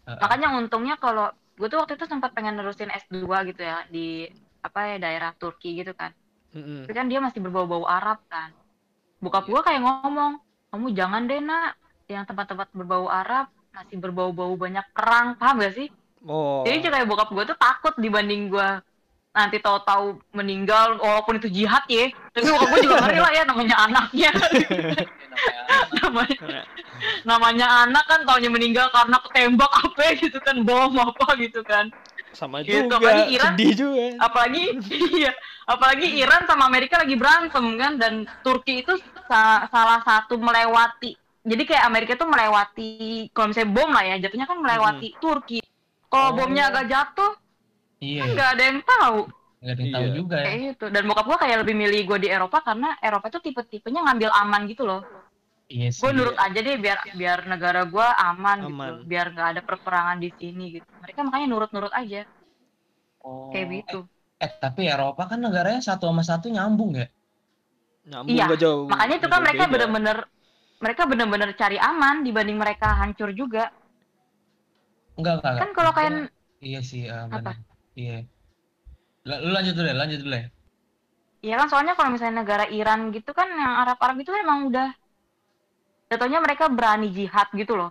[0.08, 0.20] Heeh.
[0.22, 1.26] makanya untungnya kalau
[1.60, 4.26] gue tuh waktu itu sempat pengen nerusin S2 gitu ya di
[4.68, 6.12] apa ya daerah Turki gitu kan
[6.56, 6.88] Mm-mm.
[6.88, 8.50] tapi kan dia masih berbau-bau Arab kan
[9.24, 9.52] bokap Iya.
[9.54, 10.34] gue kayak ngomong
[10.72, 11.72] kamu jangan deh nak
[12.10, 15.88] yang tempat-tempat berbau Arab masih berbau-bau banyak kerang paham gak sih
[16.28, 16.68] Oh.
[16.68, 18.70] jadi kayak bokap gue tuh takut dibanding gue
[19.30, 24.32] nanti tahu-tahu meninggal walaupun itu jihad ya tapi gue juga ngeri lah ya namanya anaknya.
[25.96, 26.66] Namanya
[27.24, 31.88] namanya anak kan taunya meninggal karena ketembak apa gitu kan bom apa gitu kan.
[32.30, 34.06] Sama Gitu, juga apalagi Iran- sedih juga.
[34.20, 34.64] Apalagi
[35.20, 35.32] iya
[35.64, 41.64] apalagi Iran sama Amerika lagi berantem kan dan Turki itu sa- salah satu melewati jadi
[41.64, 45.60] kayak Amerika tuh melewati kalau misalnya bom lah ya jatuhnya kan melewati Turki.
[46.10, 46.36] Kalau Oh.
[46.36, 47.32] bomnya agak jatuh
[48.06, 49.18] Iya, kan nggak ada yang tahu
[49.62, 50.18] nggak ada yang tahu Iya.
[50.18, 50.46] juga ya.
[50.46, 54.00] kayak gitu dan bokap gua kayak lebih milih gue di Eropa karena Eropa tuh tipe-tipenya
[54.06, 55.02] ngambil aman gitu loh
[55.70, 56.02] Iya sih.
[56.02, 59.06] gue nurut aja deh biar biar negara gue aman, gitu Aman.
[59.10, 62.20] biar nggak ada perperangan di sini gitu mereka makanya nurut-nurut aja
[63.24, 63.96] Oh, kayak gitu
[64.42, 67.08] Eh, eh, tapi Eropa kan negaranya satu sama satu nyambung ya?
[68.10, 70.18] nyambung Iya, gak jauh makanya itu kan mereka bener-bener
[70.84, 73.64] mereka bener-bener cari aman dibanding mereka hancur juga
[75.18, 75.56] Enggak, enggak.
[75.58, 76.12] kan kalau kayak
[76.68, 77.52] Iya sih, eh, Apa?
[78.00, 78.18] Iya.
[79.28, 80.48] Lu lanjut dulu ya, lanjut dulu ya.
[81.50, 84.88] ya kan soalnya kalau misalnya negara Iran gitu kan yang Arab-Arab itu kan emang udah
[86.12, 87.90] jatuhnya mereka berani jihad gitu loh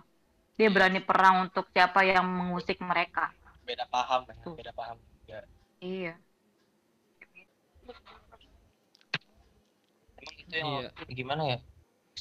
[0.59, 3.25] dia berani perang untuk siapa yang mengusik mereka
[3.67, 4.55] Beda paham ya, Tuh.
[4.57, 4.97] beda paham.
[5.29, 5.39] Ya.
[5.81, 6.13] iya
[10.19, 10.89] Emang itu yang Iya.
[11.19, 11.57] gimana ya?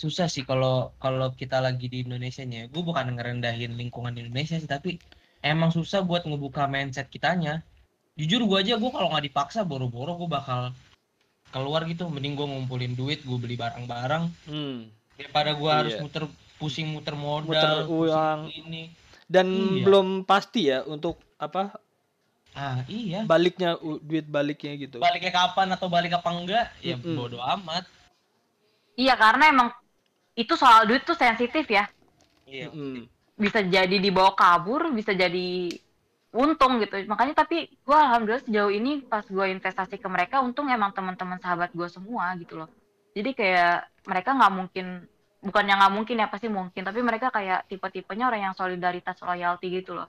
[0.02, 0.74] Susah sih kalau
[1.04, 2.60] kalau kita lagi di Indonesia nya.
[2.72, 4.90] Gue bukan ngerendahin lingkungan Indonesia sih, tapi
[5.52, 7.54] emang susah buat ngebuka mindset kitanya.
[8.18, 10.74] Jujur gue aja gue kalau nggak dipaksa boro-boro gue bakal
[11.54, 12.10] keluar gitu.
[12.10, 14.90] Mending gue ngumpulin duit, gue beli barang-barang Hmm.
[15.14, 16.02] daripada gue harus Iya.
[16.02, 16.24] muter
[16.58, 18.40] pusing muter modal, Muter uang.
[18.50, 18.90] ini.
[19.28, 19.84] dan Iya.
[19.84, 21.76] belum pasti ya untuk apa
[22.56, 23.22] Ah iya.
[23.22, 26.66] baliknya duit baliknya gitu Baliknya kapan atau balik apa enggak?
[26.80, 27.14] Ya Mm-mm.
[27.14, 27.84] bodo amat.
[28.96, 29.68] iya karena emang
[30.32, 31.86] itu soal duit tuh sensitif ya
[32.48, 32.72] Iya.
[32.72, 33.04] Mm-mm.
[33.36, 35.70] bisa jadi dibawa kabur, bisa jadi
[36.32, 36.94] untung gitu.
[37.08, 41.72] Makanya tapi gue alhamdulillah sejauh ini pas gue investasi ke mereka, untung emang teman-teman sahabat
[41.72, 42.68] gue semua gitu loh.
[43.16, 44.86] Jadi kayak mereka nggak mungkin,
[45.40, 49.96] bukannya nggak mungkin ya pasti mungkin, tapi mereka kayak tipe-tipenya orang yang solidaritas loyalty gitu
[49.96, 50.08] loh.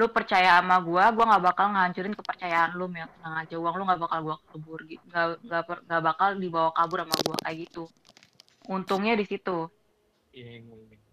[0.00, 3.04] Lu percaya sama gue, gue nggak bakal ngancurin kepercayaan lu, Mel.
[3.20, 7.36] Tenang aja, uang lu nggak bakal gue kabur gitu, nggak bakal dibawa kabur sama gue
[7.44, 7.84] kayak gitu.
[8.72, 9.68] Untungnya di situ
[10.30, 10.62] Iya.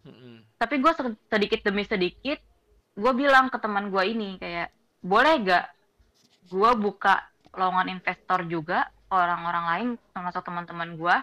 [0.05, 0.45] Mm-mm.
[0.61, 0.91] tapi gue
[1.27, 2.37] sedikit demi sedikit
[2.97, 5.65] gue bilang ke teman gue ini kayak boleh gak
[6.49, 7.21] gue buka
[7.53, 11.15] lowongan investor juga orang-orang lain termasuk teman-teman gue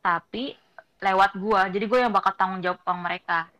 [0.00, 0.54] tapi
[0.98, 3.50] lewat gue jadi gue yang bakal tanggung jawab uang mereka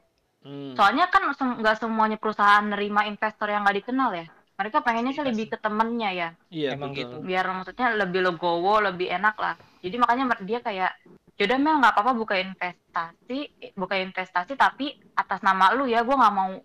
[0.42, 0.74] Mm.
[0.74, 4.26] soalnya kan nggak semuanya perusahaan nerima investor yang nggak dikenal ya
[4.58, 6.98] mereka pengennya sih Iya lebih ke temennya ya iya Emang betul.
[6.98, 7.16] gitu.
[7.22, 9.54] biar maksudnya lebih legowo lebih enak lah
[9.86, 10.98] jadi makanya dia kayak
[11.38, 13.38] yaudah Mel nggak apa-apa buka investasi
[13.78, 16.58] buka investasi tapi atas nama lu ya gue nggak mau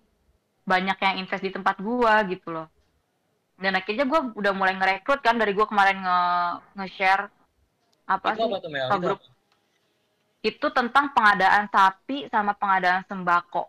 [0.67, 2.67] banyak yang invest di tempat gue gitu loh
[3.58, 6.19] dan akhirnya gue udah mulai ngerekrut kan dari gue kemarin nge
[6.77, 7.23] nge-share
[8.08, 8.88] apa Itu sih apa tuh Mel?
[8.91, 9.30] ke Itu grup apa?
[10.43, 13.63] itu tentang pengadaan sapi sama pengadaan sembako.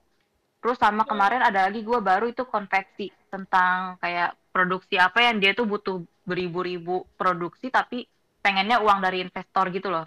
[0.61, 1.09] Terus sama Oh.
[1.09, 5.97] kemarin ada lagi gue baru itu konveksi tentang kayak produksi apa yang dia tuh butuh
[6.29, 8.05] beribu-ribu produksi tapi
[8.45, 10.07] pengennya uang dari investor gitu loh.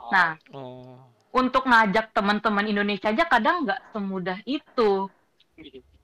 [0.00, 0.10] Oh.
[0.12, 0.98] Nah, Oh.
[1.32, 5.08] untuk ngajak teman-teman Indonesia aja kadang nggak semudah itu.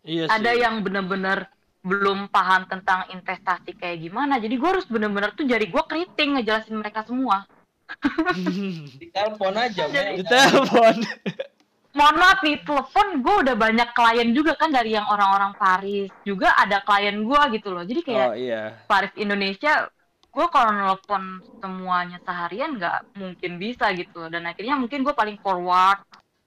[0.04, 0.32] Iya sih.
[0.32, 1.48] Ada yang bener-bener
[1.80, 4.36] belum paham tentang investasi kayak gimana.
[4.36, 7.48] Jadi gue harus bener-bener tuh jari gue keriting ngejelasin mereka semua.
[9.00, 10.20] Ditelepon aja Mel.
[10.20, 10.96] Di telepon.
[11.90, 16.54] mohon maaf nih telepon gue udah banyak klien juga kan dari yang orang-orang Paris juga
[16.54, 18.62] ada klien gue gitu loh jadi kayak Oh iya.
[18.86, 19.90] Paris Indonesia
[20.30, 25.98] gue kalau nelfon semuanya seharian nggak mungkin bisa gitu dan akhirnya mungkin gue paling forward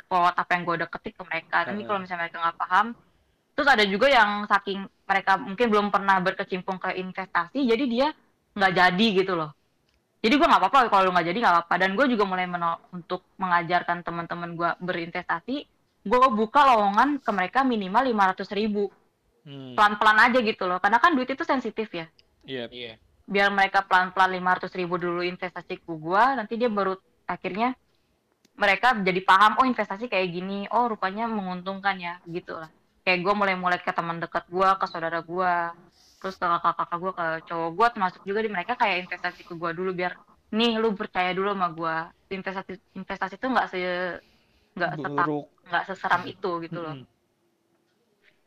[0.07, 2.87] forward apa yang gue udah ketik ke mereka tapi kalau misalnya mereka nggak paham
[3.53, 8.07] terus ada juga yang saking mereka mungkin belum pernah berkecimpung ke investasi jadi dia
[8.53, 9.51] nggak jadi gitu loh.
[10.23, 11.75] Jadi gue nggak apa-apa kalau lu nggak jadi nggak apa-apa.
[11.81, 15.55] Dan gue juga mulai meno- untuk mengajarkan teman-teman gue berinvestasi
[16.03, 18.87] gue buka lowongan ke mereka minimal 500 ribu.
[19.43, 19.75] Hmm.
[19.75, 20.79] pelan-pelan aja gitu loh.
[20.79, 22.07] Karena kan duit itu sensitif ya.
[22.47, 22.65] Iya.
[22.71, 22.93] Iya.
[23.23, 27.71] biar mereka pelan-pelan 500 ribu dulu investasi ke gua nanti dia baru akhirnya
[28.59, 30.67] mereka jadi paham oh investasi kayak gini.
[30.71, 32.19] Oh rupanya menguntungkan ya.
[32.23, 32.71] Gitu lah
[33.03, 35.75] kayak gua mulai-mulai ke teman dekat gua ke saudara gua
[36.23, 39.75] terus ke kakak-kakak gua ke cowok gua termasuk juga di mereka kayak investasi ke gua
[39.75, 40.15] dulu biar
[40.53, 41.97] nih lu percaya dulu sama gua.
[42.29, 43.77] Investasi investasi itu nggak se
[44.73, 44.91] nggak
[45.69, 46.97] nggak seseram itu gitu loh.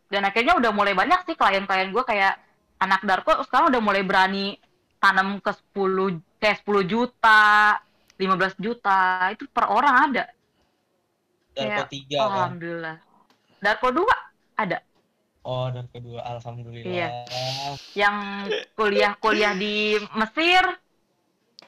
[0.06, 2.38] Dan akhirnya udah mulai banyak sih klien-klien gue kayak
[2.78, 4.54] anak Darko sekarang udah mulai berani
[5.02, 7.74] tanam ke 10 kayak 10 juta
[8.14, 10.24] 15 juta itu per orang ada.
[11.56, 12.30] Darko Kayak, tiga kan.
[12.30, 12.96] alhamdulillah.
[13.58, 14.25] Darko 2
[14.56, 14.80] ada
[15.40, 16.90] Oh, dan kedua alhamdulillah.
[16.90, 17.08] Iya.
[17.94, 18.16] yang
[18.74, 20.58] kuliah-kuliah di Mesir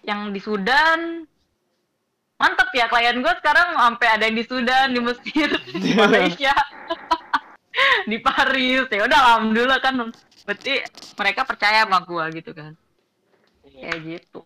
[0.03, 1.23] yang di Sudan
[2.35, 6.55] mantep ya klien gue sekarang sampai ada yang di Sudan di Mesir di Malaysia
[8.11, 9.95] di Paris ya udah alhamdulillah kan
[10.43, 10.83] berarti
[11.15, 12.75] mereka percaya sama gue gitu kan
[13.65, 13.95] Iya.
[13.95, 14.41] kayak gitu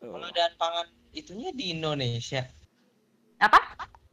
[0.00, 2.42] Pengadaan pangan itunya di Indonesia.
[3.38, 3.58] apa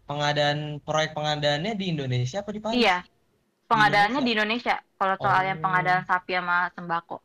[0.06, 2.78] Pengadaan proyek pengadaannya di Indonesia apa di Paris?
[2.78, 3.02] iya
[3.70, 5.64] pengadaannya di Indonesia kalau soal yang Oh.
[5.64, 7.18] pengadaan sapi sama sembako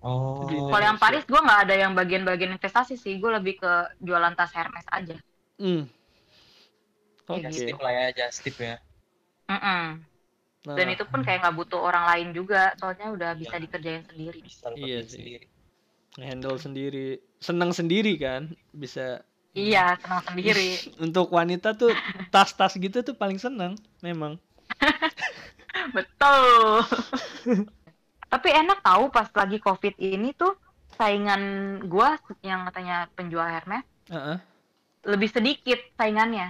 [0.00, 0.44] Oh.
[0.46, 1.00] Kalau yang Indonesia.
[1.00, 5.16] Paris gue nggak ada yang bagian-bagian investasi sih gue lebih ke jualan tas Hermes aja
[5.56, 5.84] Hmm.
[7.22, 7.52] Kayak Oke.
[7.52, 8.74] Just tip lah ya, just tip ya.
[9.46, 9.84] Mm-mm.
[10.60, 13.62] Nah, dan itu pun kayak nggak butuh orang lain juga soalnya udah bisa Iya.
[13.64, 15.16] dikerjain sendiri Bisa Iya sih.
[15.16, 15.46] sendiri.
[16.18, 19.22] handle sendiri, senang sendiri kan, bisa.
[19.52, 20.74] iya senang sendiri
[21.06, 21.94] Untuk wanita tuh
[22.28, 24.34] tas-tas gitu tuh paling senang, memang.
[25.96, 26.84] betul
[28.32, 30.52] tapi enak tahu pas lagi covid ini tuh
[30.98, 31.42] saingan
[31.92, 34.40] gua yang katanya penjual Hermes Heeh.
[35.12, 36.48] lebih sedikit saingannya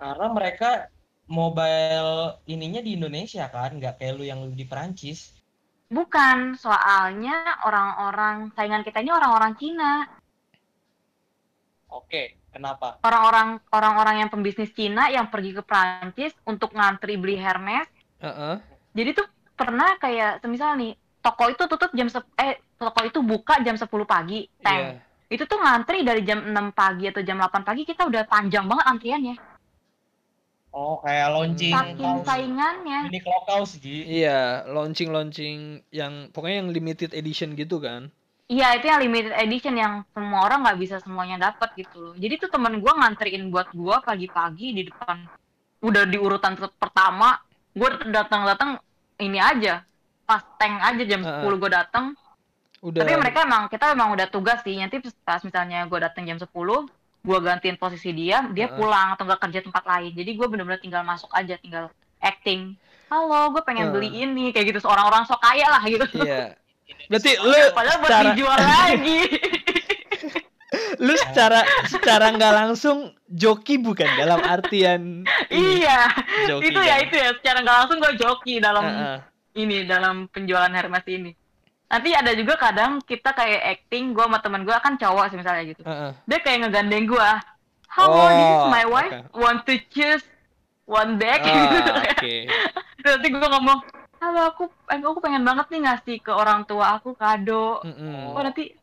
[0.00, 0.70] Karena mereka
[1.38, 2.12] mobile
[2.54, 5.20] ininya di Indonesia kan, nggak kayak lu yang di Perancis.
[5.96, 7.36] bukan soalnya
[7.68, 9.92] orang-orang saingan kita ini orang-orang Cina
[11.88, 12.22] Oke,
[12.56, 12.96] kenapa?
[13.04, 17.84] orang-orang orang-orang yang pembisnis Cina yang pergi ke Prancis untuk ngantri beli Hermes
[18.24, 18.56] Heeh.
[18.96, 23.60] jadi tuh pernah kayak semisal nih toko itu tutup jam sep- eh toko itu buka
[23.60, 27.82] jam 10 pagi teng itu tuh ngantri dari jam 6 pagi atau jam 8 pagi
[27.84, 29.36] kita udah panjang banget antriannya
[30.76, 34.04] Oh, kayak launching saking saingannya unique locals Gi.
[34.20, 38.12] Iya, launching-launching yang pokoknya yang limited edition gitu kan.
[38.46, 42.38] Iya itu yang limited edition yang semua orang nggak bisa semuanya dapat gitu loh jadi
[42.38, 45.26] tuh temen gua ngantriin buat gua pagi-pagi di depan
[45.82, 47.38] udah di urutan pertama
[47.74, 48.80] gua datang-datang
[49.20, 49.82] ini aja
[50.26, 51.46] pas tank aja jam Heeh.
[51.46, 52.16] 10 gua datang
[52.84, 54.76] Udah Tapi mereka emang kita emang udah tugas sih.
[54.76, 56.46] Nanti pas misalnya gue datang jam 10,
[57.24, 58.76] gue gantiin posisi dia, dia Heeh.
[58.76, 60.12] pulang atau nggak kerja tempat lain.
[60.12, 61.88] Jadi gue bener-bener tinggal masuk aja, tinggal
[62.22, 62.76] acting.
[63.08, 63.94] Halo, gue pengen Heeh.
[63.96, 64.86] beli ini kayak gitu.
[64.86, 66.06] Seorang orang sok kaya lah gitu.
[66.20, 66.54] Iya.
[67.06, 69.20] Berarti lu Padahal buat secara dijual lagi.
[71.06, 76.10] lu secara secara nggak langsung joki bukan dalam artian iya,
[76.44, 77.04] joki itu ya kan?
[77.06, 77.28] itu ya.
[77.38, 79.18] Secara nggak langsung gue joki dalam Heeh.
[79.56, 81.32] ini dalam penjualan Hermes ini.
[81.86, 85.62] Nanti ada juga kadang kita kayak acting, gue sama temen gue kan cowok sih misalnya
[85.64, 85.82] gitu.
[85.86, 86.10] Heeh.
[86.26, 87.38] dia kayak ngegandeng gua
[87.86, 89.32] halo this is Oh, my wife oke.
[89.32, 90.26] want to choose
[90.84, 91.70] one bag Ah,
[92.18, 92.34] oke.
[92.98, 93.78] Terus nanti gua ngomong
[94.26, 97.78] halo aku eh, aku pengen banget nih ngasih ke orang tua aku kado.
[97.80, 98.34] Mm-mm.
[98.34, 98.74] oh nanti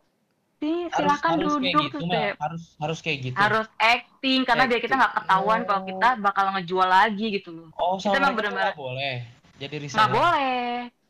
[0.63, 3.35] harus silakan harus duduk gitu tuh harus harus kayak gitu.
[3.35, 5.87] Harus acting karena biar kita nggak ketahuan kalau Oh.
[5.91, 7.67] kita bakal ngejual lagi gitu loh.
[7.75, 9.15] Oh kita emang bener-bener- nggak boleh?
[9.59, 10.63] Jadi reseller nggak boleh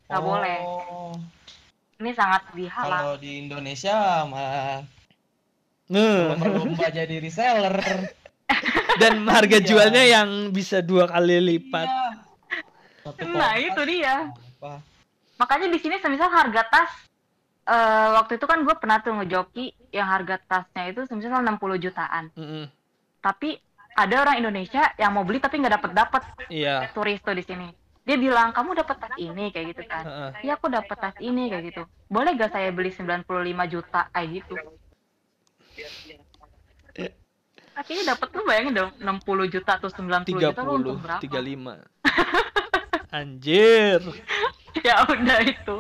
[0.04, 0.58] nggak boleh.
[0.65, 1.13] Oh,
[2.02, 2.89] ini sangat dihalang.
[2.89, 4.82] Kalau di Indonesia mah
[5.93, 7.78] lomba jadi reseller.
[9.02, 9.65] Dan harga Iya.
[9.65, 11.86] jualnya yang bisa dua kali lipat.
[11.86, 12.23] Iya.
[13.04, 14.32] Satu nah itu dia.
[14.32, 14.80] Apa?
[15.34, 16.92] makanya di sini semisal harga tas
[17.66, 22.32] eh, waktu itu kan gue pernah tuh ngejoki yang harga tasnya itu semisal 60 jutaan.
[22.38, 22.70] Mm-mm.
[23.20, 23.60] tapi
[23.94, 26.88] ada orang Indonesia yang mau beli tapi nggak dapet dapet Iya.
[26.92, 27.68] turis tuh di sini.
[28.04, 30.04] Dia bilang kamu dapat tas ini kayak gitu kan.
[30.44, 31.84] Iya aku dapat tas ini kayak gitu.
[32.12, 33.24] Boleh gak saya beli 95
[33.72, 34.12] juta?
[34.12, 34.56] Kayak gitu.
[37.74, 41.82] Akhirnya dapat lu bayangin dong 60 juta atau 90 juta lu untung 30, berapa 35.
[43.13, 44.02] Anjir.
[44.82, 45.76] ya udah itu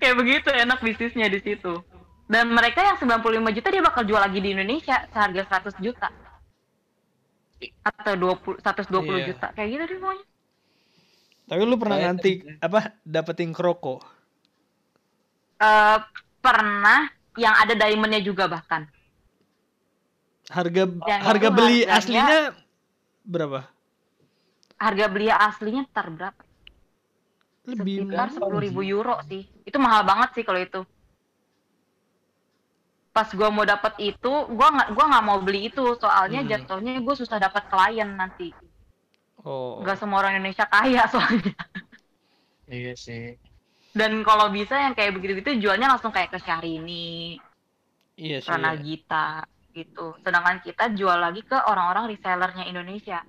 [0.00, 1.84] kayak begitu enak bisnisnya di situ
[2.24, 3.20] dan mereka yang 95
[3.52, 6.08] juta dia bakal jual lagi di Indonesia seharga 100 juta
[7.84, 9.24] atau 20 120 Iya.
[9.28, 10.26] juta kayak gitu deh pokoknya
[11.44, 14.00] Tapi lu pernah Saya nanti tadi- apa dapetin kroko?
[15.58, 15.98] Eh,
[16.40, 17.00] pernah
[17.36, 18.88] yang ada diamondnya juga bahkan
[20.48, 22.38] Harga Yang harga beli harganya- aslinya
[23.22, 23.60] berapa?
[24.74, 26.42] harga beli aslinya ntar berapa
[27.62, 28.90] Lebih sekitar sepuluh ribu sih.
[28.92, 30.80] euro sih itu mahal banget sih kalau itu
[33.12, 36.48] pas gua mau dapat itu gua nggak gua nggak mau beli itu soalnya Hmm.
[36.48, 38.48] jatuhnya gue susah dapat klien nanti
[39.44, 39.82] Oh.
[39.82, 41.52] nggak semua orang Indonesia kaya soalnya
[42.66, 43.36] Iya sih.
[43.92, 47.36] dan kalau bisa yang kayak begitu-gitu jualnya langsung kayak ke Syahrini,
[48.16, 48.48] Iya sih.
[48.48, 48.80] Rana iya.
[48.80, 49.28] Gita
[49.72, 53.20] gitu sedangkan kita jual lagi ke orang-orang resellernya Indonesia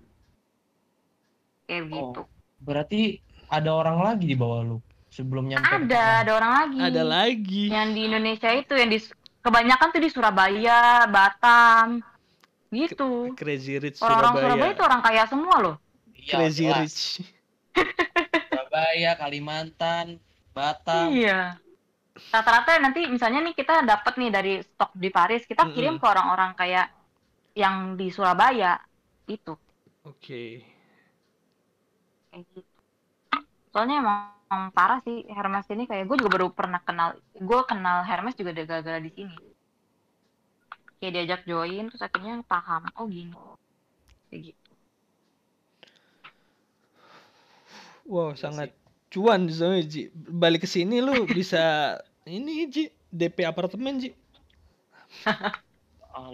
[1.67, 2.27] kayak gitu Oh,
[2.59, 3.22] Berarti
[3.53, 4.77] ada orang lagi di bawah lu
[5.13, 5.69] sebelum nyampe.
[5.69, 7.63] ada ada orang lagi Ada lagi.
[7.69, 8.97] yang di Indonesia itu yang di
[9.45, 12.01] kebanyakan tuh di Surabaya, Batam,
[12.73, 13.29] gitu.
[13.37, 14.49] Crazy Rich Orang-orang Surabaya.
[14.49, 15.75] Surabaya itu orang kaya semua loh.
[16.17, 16.79] Iya, Crazy jelas.
[16.81, 17.01] Rich.
[18.49, 20.05] Surabaya, Kalimantan,
[20.55, 21.13] Batam.
[21.13, 21.61] Iya.
[22.13, 26.53] Rata-rata nanti misalnya nih kita dapat nih dari stok di Paris, kita kirim ke orang-orang
[26.57, 26.89] kayak
[27.53, 28.81] yang di Surabaya
[29.29, 29.53] itu.
[30.05, 30.61] Oke.
[32.33, 32.72] Kayak gitu.
[33.73, 34.19] Soalnya emang,
[34.53, 37.17] emang parah sih Hermes ini kayak gue juga baru pernah kenal.
[37.33, 39.33] Gue kenal Hermes juga ada gara-gara di sini.
[41.01, 42.85] Kayak diajak join terus akhirnya paham.
[43.01, 43.33] Oh gini.
[44.29, 44.71] Kayak gitu.
[48.05, 48.69] Wow, Iya sangat
[49.09, 50.13] cuan soalnya Ji.
[50.13, 51.97] Balik ke sini lu bisa
[52.29, 54.13] ini Ji, DP apartemen Ji.
[56.13, 56.29] Ah.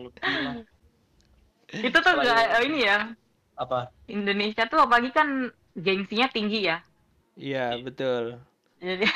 [1.72, 3.16] Itu tuh gak, ini ya.
[3.56, 3.96] Apa?
[4.12, 6.84] Indonesia tuh apalagi kan gengsinya tinggi ya.
[7.40, 8.44] Iya, betul.
[8.84, 9.08] Jadi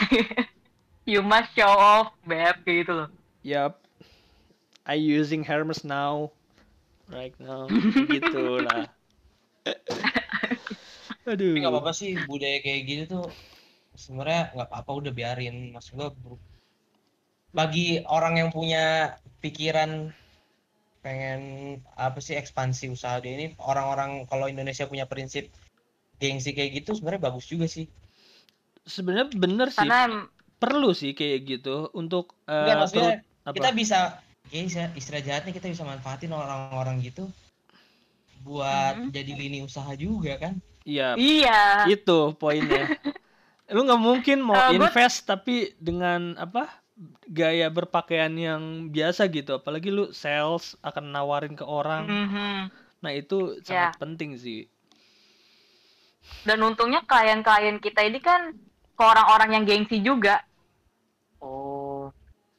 [1.12, 3.10] you must show off, beb, kayak gitu loh.
[3.44, 3.84] Yup.
[4.88, 6.32] I using Hermes now.
[7.12, 7.68] Right now.
[8.16, 8.88] gitu lah.
[11.28, 11.52] Aduh.
[11.52, 13.28] Tapi nggak apa-apa sih budaya kayak gitu tuh
[13.96, 16.36] sebenarnya nggak apa-apa udah biarin maksud gua bro.
[17.54, 20.10] bagi orang yang punya pikiran
[21.06, 21.42] pengen
[21.94, 25.52] apa sih ekspansi usaha dia ini orang-orang kalau Indonesia punya prinsip
[26.18, 27.86] gengsi kayak gitu sebenarnya bagus juga sih
[28.84, 29.84] Sebenarnya bener sih.
[29.84, 30.28] Karena
[30.60, 33.56] Perlu sih kayak gitu untuk eh, Enggak, maksudnya apa?
[33.56, 33.98] kita bisa
[34.48, 34.63] ya
[34.96, 37.28] istilah, jahatnya kita bisa manfaatin orang-orang gitu
[38.43, 39.12] buat Mhm.
[39.12, 41.88] jadi lini usaha juga kan Iya, iya.
[41.88, 42.91] itu poinnya.
[43.76, 46.67] Lu nggak mungkin mau gua- invest tapi dengan apa
[47.28, 49.56] gaya berpakaian yang biasa gitu.
[49.58, 52.04] Apalagi lu sales akan nawarin ke orang.
[52.08, 52.60] Mhm.
[53.00, 54.67] Nah itu sangat penting sih.
[56.43, 58.52] Dan untungnya klien-klien kita ini kan
[58.97, 60.41] ke orang-orang yang gengsi juga.
[61.41, 62.10] oh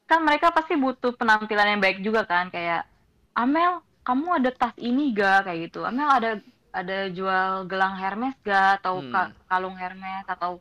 [0.04, 2.52] Kan mereka pasti butuh penampilan yang baik juga kan.
[2.52, 2.84] Kayak,
[3.32, 5.48] Amel, kamu ada tas ini gak?
[5.48, 5.80] Kayak gitu.
[5.88, 6.30] Amel ada
[6.74, 8.84] ada jual gelang Hermes gak?
[8.84, 9.12] Atau Hmm.
[9.12, 10.26] ka- kalung Hermes?
[10.28, 10.60] Atau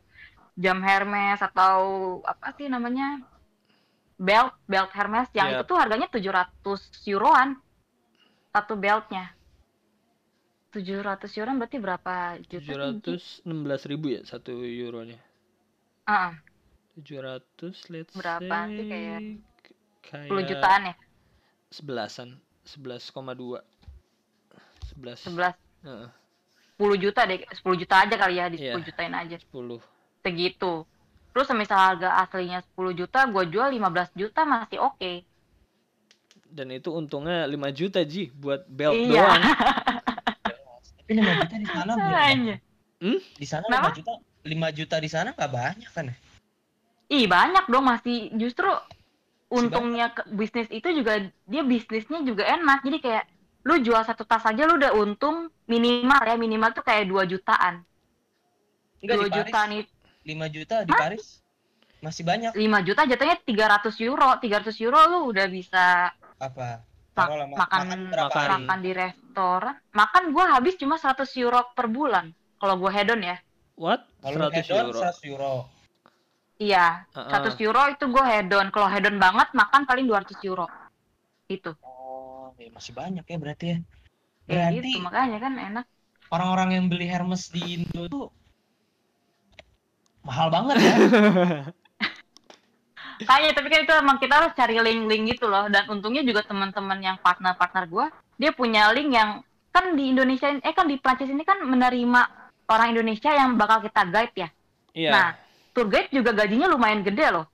[0.56, 1.38] jam Hermes?
[1.42, 1.76] Atau
[2.24, 3.20] apa sih namanya?
[4.16, 5.28] Belt, belt Hermes.
[5.36, 5.56] Yang Yap.
[5.60, 7.48] itu tuh harganya 700 euroan.
[8.54, 9.34] Satu beltnya.
[10.72, 12.14] 700 euroan berarti berapa
[12.50, 12.64] juta?
[12.64, 13.16] sih, Ji?
[13.44, 15.18] 716 ribu ya satu euronya.
[16.04, 16.32] Heeh.
[16.94, 19.20] 700 let's Berapa say sih kayak
[20.04, 20.94] kayak 10 jutaan ya?
[21.74, 22.28] sebelasan
[22.70, 23.58] 11,2
[24.94, 26.06] 11 11 Heeh,
[26.78, 28.78] 10 juta deh 10 juta aja kali ya di Iya.
[28.78, 29.82] 10 jutain aja 10
[30.22, 30.86] segitu
[31.34, 35.12] terus misal harga aslinya 10 juta gue jual 15 juta masih oke
[36.46, 39.18] dan itu untungnya 5 juta Ji buat belt Iya.
[39.18, 39.42] doang
[41.02, 42.06] tapi 5 juta di sana berapa?
[42.06, 42.56] Makanya.
[43.34, 43.66] di sana?
[43.66, 44.12] 5 juta
[44.44, 46.16] 5 juta di sana nggak banyak kan ya?
[47.08, 48.68] Ih banyak dong masih justru
[49.48, 52.84] untungnya ke bisnis itu juga dia bisnisnya juga enak.
[52.84, 53.24] Jadi kayak
[53.64, 57.80] lu jual satu tas aja lu udah untung minimal ya minimal tuh kayak 2 jutaan.
[59.00, 59.36] Enggak 2 di Paris.
[59.40, 59.92] jutaan itu
[60.24, 61.24] 5 juta di Paris.
[62.04, 62.52] Masih banyak.
[62.52, 64.28] 5 juta jatuhnya 300 euro.
[64.36, 66.84] 300 euro lu udah bisa apa?
[67.14, 68.48] Ma- makan- makan.
[68.66, 69.76] makan di restoran.
[69.94, 72.28] Makan gua habis cuma 100 euro per bulan
[72.58, 73.38] kalau gua hedon ya
[73.74, 74.06] What?
[74.22, 75.00] Kalau 100 hedon euro.
[75.02, 75.52] 100 euro.
[76.62, 77.58] iya Heeh.
[77.58, 80.70] 100 euro itu gua hedon kalau hedon banget makan paling 200 euro
[81.50, 83.78] itu Oh, ya masih banyak ya berarti ya.
[84.46, 85.84] Berarti gitu makanya kan enak
[86.30, 88.26] orang-orang yang beli Hermes di Indo tuh
[90.24, 90.94] mahal banget ya.
[93.14, 96.98] Kayaknya tapi kan itu emang kita harus cari link-link gitu loh dan untungnya juga teman-teman
[96.98, 101.46] yang partner-partner gua dia punya link yang kan di Indonesia eh kan di Prancis ini
[101.46, 104.48] kan menerima orang Indonesia yang bakal kita guide ya.
[104.94, 105.10] Iya.
[105.10, 105.28] Nah,
[105.74, 107.46] tour guide juga gajinya lumayan gede loh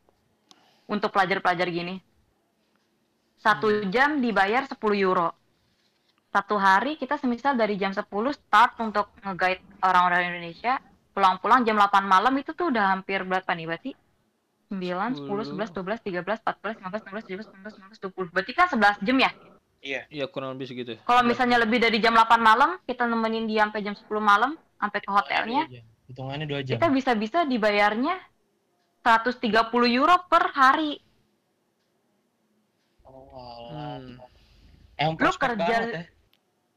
[0.86, 1.98] untuk pelajar-pelajar gini.
[3.40, 3.88] Satu Hmm.
[3.88, 5.32] jam dibayar 10 euro.
[6.30, 10.78] Satu hari kita semisal dari jam 10 start untuk nge-guide orang-orang Indonesia,
[11.10, 13.92] pulang-pulang jam 8 malam itu tuh udah hampir berapa nih berarti?
[14.70, 18.30] 9, 10, 11, 12, 13, 14, 15, 16, 17, 19, 19, 20.
[18.30, 19.30] Berarti kan 11 jam ya?
[19.82, 20.00] Iya.
[20.06, 20.94] Iya kurang lebih segitu.
[21.02, 24.98] Kalau misalnya lebih dari jam 8 malam, kita nemenin dia sampai jam 10 malam, sampai
[24.98, 25.84] ke hotelnya, Dua jam.
[26.08, 26.74] Hitungannya 2 jam.
[26.74, 28.16] kita bisa-bisa dibayarnya
[29.00, 29.44] 130
[29.86, 30.98] euro per hari.
[33.04, 33.70] Oh.
[33.70, 34.18] Hmm.
[34.96, 36.02] Emang Lu kerja- banget ya.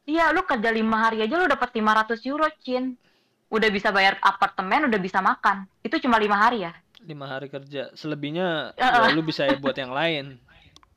[0.03, 2.99] Iya, lu kerja 5 hari aja lu dapat 500 euro, Cin.
[3.47, 5.63] Udah bisa bayar apartemen, udah bisa makan.
[5.79, 6.73] Itu cuma 5 hari ya?
[7.01, 7.91] Lima hari kerja.
[7.93, 9.03] Selebihnya Heeh.
[9.07, 10.39] ya lu bisa buat yang lain.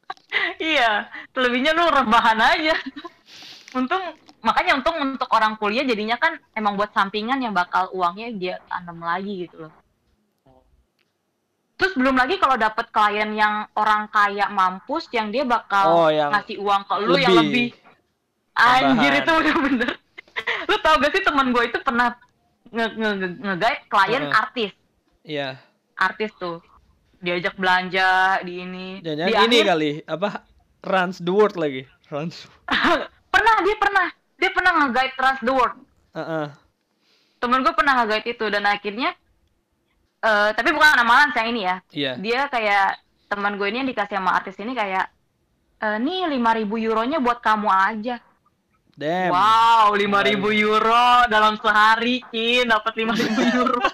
[0.63, 2.75] iya, selebihnya lu rebahan aja.
[3.73, 4.03] untung,
[4.41, 8.99] makanya untung untuk orang kuliah jadinya kan emang buat sampingan yang bakal uangnya dia tanam
[8.99, 9.73] lagi gitu loh.
[11.77, 16.31] Terus belum lagi kalau dapat klien yang orang kaya mampus yang dia bakal Oh, yang
[16.31, 17.69] ngasih uang ke lu yang lebih.
[18.55, 19.21] anjir Tambahan.
[19.21, 19.91] itu bener-bener
[20.65, 22.17] lu tau gak sih teman gue itu pernah
[22.67, 24.33] nge nge nge- nge-guide klien Heeh.
[24.35, 24.73] artis
[25.23, 25.49] Iya.
[25.95, 26.65] artis tuh
[27.19, 28.09] diajak belanja
[28.41, 30.29] di ini Jangan di ini akhir- kali apa
[30.83, 31.85] runs the world lagi.
[32.07, 32.49] Runs.
[33.57, 35.77] pernah dia pernah dia pernah nge-guide Trust the World
[36.13, 36.47] Heeh.
[37.41, 39.17] temen gue pernah nge-guide itu dan akhirnya
[40.21, 42.13] eh tapi bukan amalan yang ini ya Iya.
[42.21, 43.01] dia kayak
[43.33, 45.09] teman gue ini yang dikasih sama artis ini kayak
[45.81, 48.21] eh nih 5000 euronya buat kamu aja
[48.97, 49.29] Damn.
[49.29, 53.77] Wow, 5000 euro dalam sehari, Kin, dapat 5000 euro.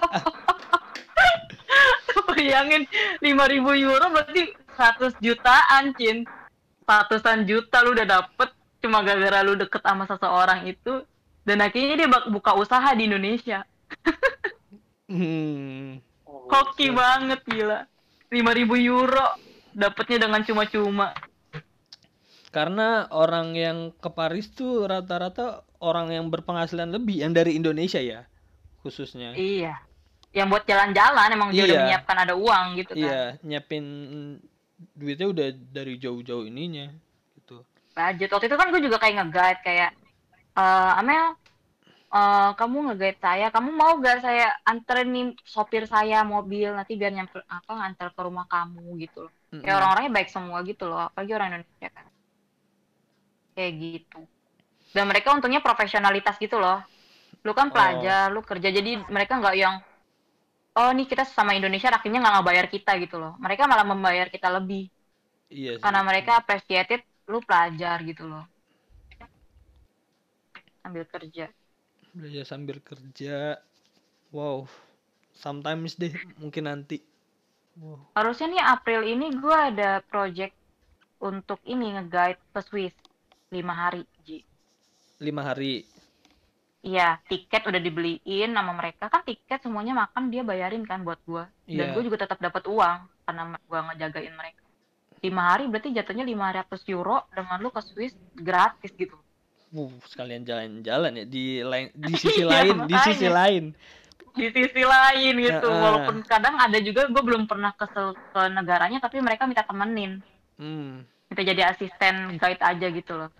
[2.30, 2.86] Bayangin
[3.18, 6.22] 5000 euro berarti 100 jutaan, Cin.
[6.86, 11.06] Ratusan juta lu udah dapet cuma gara-gara lu deket sama seseorang itu
[11.46, 13.62] dan akhirnya dia buka usaha di Indonesia.
[15.06, 16.00] Hmm.
[16.26, 17.86] Hoki banget gila.
[18.32, 19.26] 5000 euro
[19.76, 21.12] dapetnya dengan cuma-cuma.
[22.52, 28.28] Karena orang yang ke Paris tuh rata-rata orang yang berpenghasilan lebih yang dari Indonesia ya
[28.84, 29.32] khususnya.
[29.38, 29.78] Iya.
[30.32, 31.82] Yang buat jalan-jalan emang dia udah Iya.
[31.86, 33.04] menyiapkan ada uang gitu kan.
[33.04, 33.84] Iya, nyiapin
[34.96, 36.88] duitnya udah dari jauh-jauh ininya.
[37.96, 39.90] Budget waktu itu kan gue juga kayak nge-guide kayak
[40.58, 41.24] eh Amel
[42.16, 43.46] eh kamu nge-guide saya.
[43.54, 45.24] Kamu mau gak saya anterin nih
[45.54, 46.68] sopir saya mobil?
[46.78, 49.32] Nanti biar nyampe apa nganter ke rumah kamu gitu loh.
[49.52, 49.62] Mm-mm.
[49.62, 51.00] kayak orang-orangnya baik semua gitu loh.
[51.08, 52.06] Apalagi orang Indonesia kan.
[53.56, 54.18] Kayak gitu.
[54.94, 56.78] Dan mereka untungnya profesionalitas gitu loh.
[57.46, 57.74] Lu kan Oh.
[57.74, 58.68] pelajar lu kerja.
[58.78, 59.74] Jadi mereka nggak yang
[60.78, 63.32] oh nih kita sama Indonesia akhirnya nggak ngebayar kita gitu loh.
[63.44, 64.82] Mereka malah membayar kita lebih.
[65.52, 65.84] Iya sih.
[65.84, 67.00] karena mereka appreciated
[67.30, 68.44] lu pelajar gitu loh
[70.82, 71.46] ambil kerja
[72.12, 73.56] belajar sambil kerja.
[74.32, 74.68] Wow.
[75.32, 77.00] Sometimes deh mungkin nanti.
[77.72, 78.04] Wow.
[78.12, 80.52] harusnya nih April ini gue ada project
[81.24, 82.92] untuk ini nge-guide ke Swiss
[83.48, 84.44] lima hari Ji.
[85.24, 85.88] Lima hari.
[86.84, 91.46] Iya, tiket udah dibeliin sama mereka kan tiket semuanya makan dia bayarin kan buat gua.
[91.64, 91.94] Dan Iya.
[91.96, 94.61] gue juga tetap dapat uang karena gua ngejagain mereka.
[95.24, 98.14] Lima hari berarti jatuhnya 500 euro dengan lu ke Swiss
[98.48, 99.16] gratis gitu.
[99.72, 103.64] Wuh, sekalian jalan-jalan ya di lain di sisi Iya, lain, di sisi lain.
[104.38, 105.80] Di sisi lain gitu, Heeh.
[105.84, 107.86] walaupun kadang ada juga gue belum pernah ke,
[108.32, 110.12] ke negaranya tapi mereka minta temenin,
[110.58, 113.30] Hmm, minta jadi asisten guide aja gitu loh.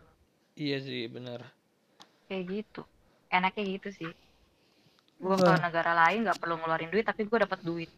[0.63, 1.41] iya sih benar.
[2.29, 2.81] Kayak gitu.
[3.37, 4.11] Enaknya gitu sih.
[5.25, 7.91] Gue ke negara lain nggak perlu ngeluarin duit tapi gue dapat duit.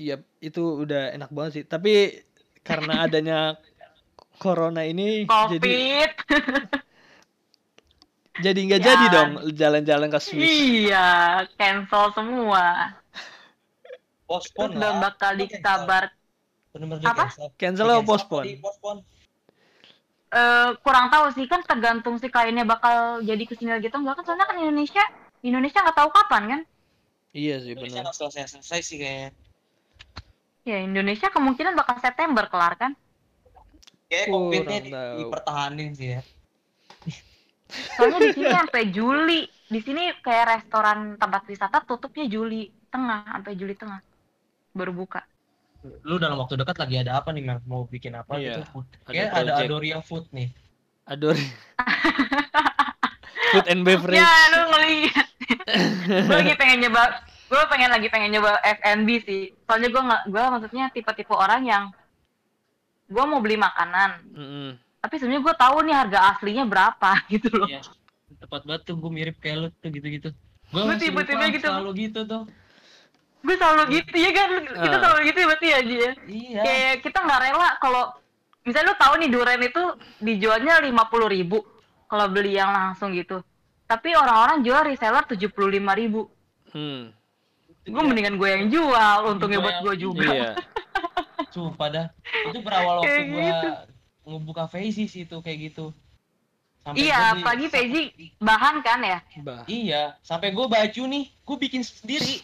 [0.00, 0.14] Iya,
[0.48, 1.64] itu udah enak banget sih.
[1.72, 1.90] Tapi
[2.60, 3.38] karena adanya
[4.36, 6.10] corona ini jadi Covid.
[8.44, 8.86] jadi nggak Ya.
[8.86, 10.40] jadi dong jalan-jalan ke Swiss.
[10.40, 11.08] Iya,
[11.54, 12.94] cancel semua.
[14.24, 15.00] Postpone udah lah.
[15.10, 16.04] bakal dikabar
[17.02, 17.34] Apa?
[17.58, 18.46] Cancel atau postpone?
[20.30, 24.22] Eh, kurang tahu sih kan tergantung si kliennya bakal jadi ke sini lagi atau enggak
[24.22, 25.02] kan soalnya kan Indonesia
[25.42, 26.60] Indonesia nggak tahu kapan kan
[27.34, 28.06] Iya sih benar.
[28.06, 29.34] nggak selesai-selesai sih kayaknya.
[30.62, 32.92] Ya Indonesia kemungkinan bakal September kelar kan
[34.06, 34.92] Kayak Kurang COVID-nya di-
[35.22, 36.22] dipertahanin sih ya.
[37.94, 43.54] soalnya di sini sampai Juli di sini kayak restoran tempat wisata tutupnya Juli tengah sampai
[43.54, 44.02] Juli tengah
[44.72, 45.22] baru buka
[46.04, 47.56] Lu dalam waktu dekat lagi ada apa nih, Mel?
[47.64, 48.68] Mau bikin apa Iya, gitu?
[48.68, 48.84] Food.
[48.84, 49.64] ada Kayak ada project.
[49.64, 50.48] Adoria Food nih.
[51.08, 51.36] Ador.
[53.50, 54.20] Food and beverage.
[54.20, 55.26] ya lu ngeliat
[56.20, 57.02] gue lagi pengen nyoba
[57.48, 61.84] gue pengen lagi pengen nyoba F&B sih soalnya gue nggak gue maksudnya tipe-tipe orang yang
[63.06, 64.68] gue mau beli makanan Mm-mm.
[64.98, 67.82] tapi sebenarnya gue tahu nih harga aslinya berapa gitu loh Iya.
[68.32, 70.28] Tepat banget tuh gue mirip kayak lu tuh gitu-gitu.
[70.66, 71.66] Gue Gua tipe-tipe gitu.
[71.66, 72.42] selalu gitu tuh.
[73.40, 75.00] gue selalu gitu ya kan kita Ah.
[75.00, 76.60] selalu gitu ya berarti ya Ji ya Iya.
[76.62, 78.02] kayak kita nggak rela kalau
[78.62, 79.82] misalnya lu tahu nih durian itu
[80.20, 81.58] dijualnya lima puluh ribu
[82.04, 83.40] kalau beli yang langsung gitu
[83.84, 86.28] tapi orang-orang jual reseller tujuh puluh lima ribu
[86.70, 87.10] Hmm.
[87.88, 90.50] Gue mendingan gue yang jual untungnya buat gue juga Iya.
[91.54, 92.06] Sumpah dah.
[92.46, 93.68] Itu berawal waktu gua gitu.
[94.30, 95.90] ngebuka Faisy sih itu kayak gitu.
[96.80, 98.02] Sampai Iya, apalagi Faisy
[98.40, 99.64] bahan kan ya Bah.
[99.66, 102.40] Iya, sampai gue baju nih, gue bikin sendiri.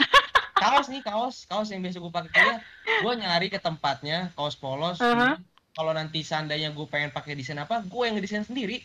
[0.62, 2.58] kaos nih, kaos, kaos yang biasa gue pakai kuliah,
[3.00, 4.98] gue nyari ke tempatnya, kaos polos.
[4.98, 5.36] Uh-huh.
[5.70, 8.82] Kalau nanti seandainya gue pengen pakai desain apa, gue yang ngedesain sendiri.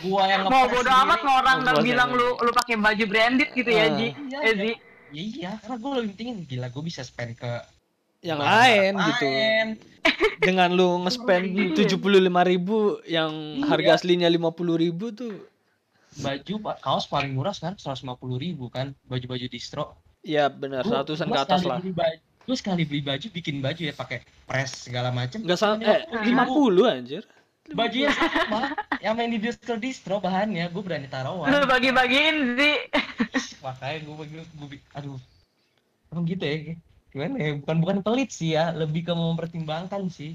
[0.00, 1.02] Gue yang mau bodo sendiri.
[1.02, 3.92] amat mau orang Mau bodo bilang lu lu pakai baju branded gitu ya Ah.
[3.92, 4.72] Ji Iya, eh, Ji
[5.10, 7.52] Ya iya, karena gue lebih pentingin gila gue bisa spend ke
[8.20, 9.26] Yang lain gitu.
[10.44, 11.74] Dengan lu nge-spend Iya.
[11.74, 13.66] tujuh puluh lima ribu yang Iya.
[13.66, 15.34] harga aslinya lima puluh ribu tuh.
[16.12, 19.94] Baju kaos paling murah sekarang seratus lima puluh ribu kan, baju-baju distro.
[20.20, 21.78] Ya benar Gua- ratusan gua ke atas lah.
[22.40, 25.40] Gua sekali beli baju, bikin baju ya pakai press segala macem.
[25.40, 27.22] Enggak salah eh Lima 50 anjir.
[27.70, 31.64] Bajunya sama, yang main di distro distro bahannya, gue berani lu taruhan.
[31.72, 32.76] bagi-bagiin sih
[33.62, 35.18] Makanya gue bagi, gue, aduh,
[36.10, 36.56] emang gitu ya?
[37.10, 37.50] Gimana ya?
[37.62, 40.34] Bukan bukan pelit sih ya, lebih ke mempertimbangkan sih.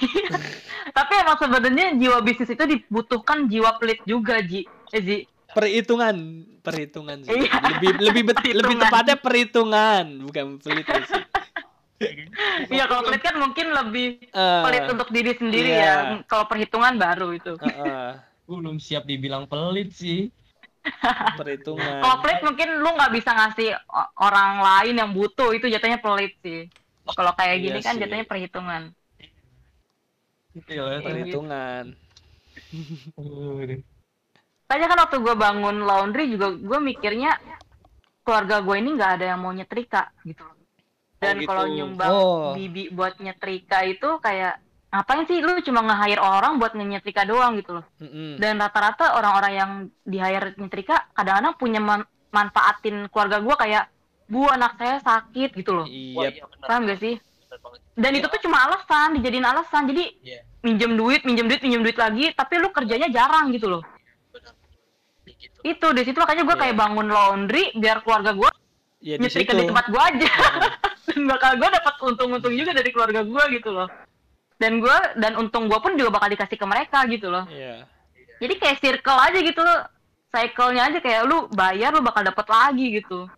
[0.97, 5.19] tapi emang sebenarnya jiwa bisnis itu dibutuhkan jiwa pelit juga Ji eh Ji
[5.55, 7.33] Perhitungan, perhitungan sih.
[7.33, 7.79] Iya.
[7.79, 11.23] Lebih lebih bet- lebih tepatnya perhitungan, bukan pelit sih.
[12.73, 15.87] Iya kalau pelit kan mungkin lebih Eh, pelit untuk diri sendiri iya.
[15.87, 15.95] ya.
[16.29, 17.53] Kalau perhitungan baru itu.
[17.63, 18.13] eh,
[18.47, 20.31] Gue belum siap dibilang pelit sih.
[21.37, 22.03] perhitungan.
[22.03, 23.69] Kalau pelit mungkin lu nggak bisa ngasih
[24.21, 26.69] orang lain yang butuh itu jatuhnya pelit sih.
[27.17, 28.01] Kalau kayak gini Iya kan sih.
[28.01, 28.83] jatuhnya perhitungan.
[30.55, 31.85] Gitu ya, perhitungan.
[34.71, 37.31] Tanya kan waktu gue bangun laundry juga gue mikirnya
[38.25, 40.56] keluarga gue ini nggak ada yang mau nyetrika gitu loh.
[41.17, 41.49] Dan gitu.
[41.49, 42.53] kalau nyumbang Oh.
[42.53, 47.81] bibi buat nyetrika itu kayak ngapain sih lu cuma nge-hire orang buat nyetrika doang gitu
[47.81, 47.85] loh.
[47.99, 48.37] Mm-mm.
[48.37, 49.71] Dan rata-rata orang-orang yang
[50.03, 53.85] di hire nyetrika kadang-kadang punya man- manfaatin keluarga gue kayak
[54.27, 55.87] bu anak saya sakit gitu loh.
[55.87, 56.45] Wah, Iya, iya.
[56.61, 57.17] Paham gak sih?
[57.95, 59.89] Dan itu tuh cuma alasan, dijadiin alasan.
[59.89, 60.45] Jadi Iya.
[60.61, 63.83] minjem duit, minjem duit, minjem duit lagi, tapi lu kerjanya jarang gitu loh.
[64.31, 64.53] Benar.
[65.25, 65.59] Gitu.
[65.63, 66.63] Itu di situ makanya gue Iya.
[66.63, 68.51] kayak bangun laundry biar keluarga gue
[68.99, 69.61] ya di nyetrika situ.
[69.61, 70.29] di tempat gue aja.
[71.07, 73.89] dan bakal gue dapat untung-untung juga dari keluarga gue gitu loh.
[74.57, 77.45] Dan gue dan untung gue pun juga bakal dikasih ke mereka gitu loh.
[77.47, 77.85] Iya.
[78.41, 79.81] Jadi kayak circle aja gitu loh.
[80.33, 83.31] Cycle-nya aja kayak lu bayar lu bakal dapat lagi gitu.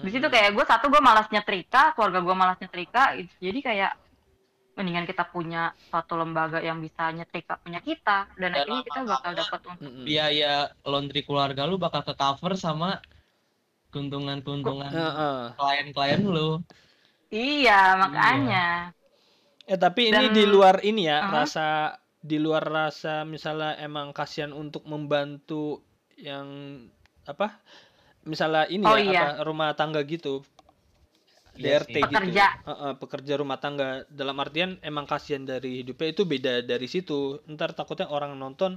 [0.00, 3.32] Di situ kayak gue satu gue malas nyetrika, keluarga gue malas nyetrika, gitu.
[3.36, 3.92] jadi kayak
[4.80, 9.32] mendingan kita punya suatu lembaga yang bisa nyetrika punya kita dan Dan akhirnya kita bakal
[9.36, 9.92] dapat untung.
[10.08, 10.52] Biaya
[10.88, 12.96] laundry keluarga lu bakal ke cover sama
[13.92, 14.88] keuntungan-keuntungan
[15.60, 16.64] klien-klien lu.
[17.30, 18.90] Iya makanya.
[19.64, 21.30] Eh tapi ini Dan- di luar ini ya Hah?
[21.42, 21.66] rasa
[22.20, 25.80] di luar rasa misalnya emang kasihan untuk membantu
[26.18, 26.76] yang
[27.24, 27.56] apa
[28.22, 29.22] misalnya ini Oh, ya iya.
[29.32, 30.42] apa rumah tangga gitu
[31.56, 32.46] Iya DRT gitu Pekerja.
[32.62, 37.72] Heeh, pekerja rumah tangga dalam artian emang kasihan dari hidupnya itu beda dari situ ntar
[37.72, 38.76] takutnya orang nonton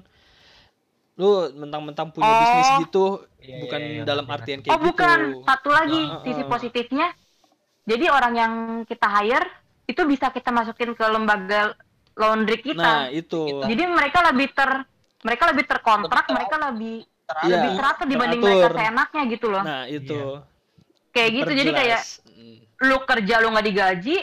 [1.13, 2.39] lu mentang-mentang punya Oh.
[2.39, 3.05] bisnis gitu
[3.37, 4.65] Iya, bukan iya, iya, dalam artian ngerti.
[4.65, 6.49] kayak Oh bukan, gitu satu lagi Nah, sisi uh-uh.
[6.49, 7.07] positifnya.
[7.83, 8.53] Jadi orang yang
[8.87, 9.47] kita hire
[9.83, 11.75] itu bisa kita masukin ke lembaga
[12.15, 12.93] laundry nah kita.
[13.11, 14.71] itu Kita- Jadi mereka lebih ter
[15.23, 17.49] mereka lebih terkontrak, Lebih mereka lebih Teratur.
[17.55, 18.59] Lebih teratur dibanding teratur.
[18.59, 19.63] mereka seenaknya gitu loh.
[19.63, 20.19] nah itu
[21.15, 22.35] kayak gitu jadi kayak Diperjelas.
[22.35, 22.57] Mm.
[22.83, 24.17] lu kerja lu nggak digaji,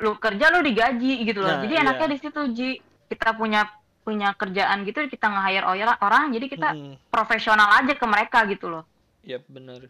[0.00, 1.52] lu kerja lu digaji gitu loh.
[1.52, 1.82] Nah, jadi iya.
[1.84, 2.70] enaknya di situ Ji.
[3.06, 3.68] Kita punya
[4.02, 6.94] punya kerjaan gitu kita nge-hire orang, orang jadi kita Mm-mm.
[7.12, 8.84] profesional aja ke mereka gitu loh.
[9.20, 9.84] Iya benar.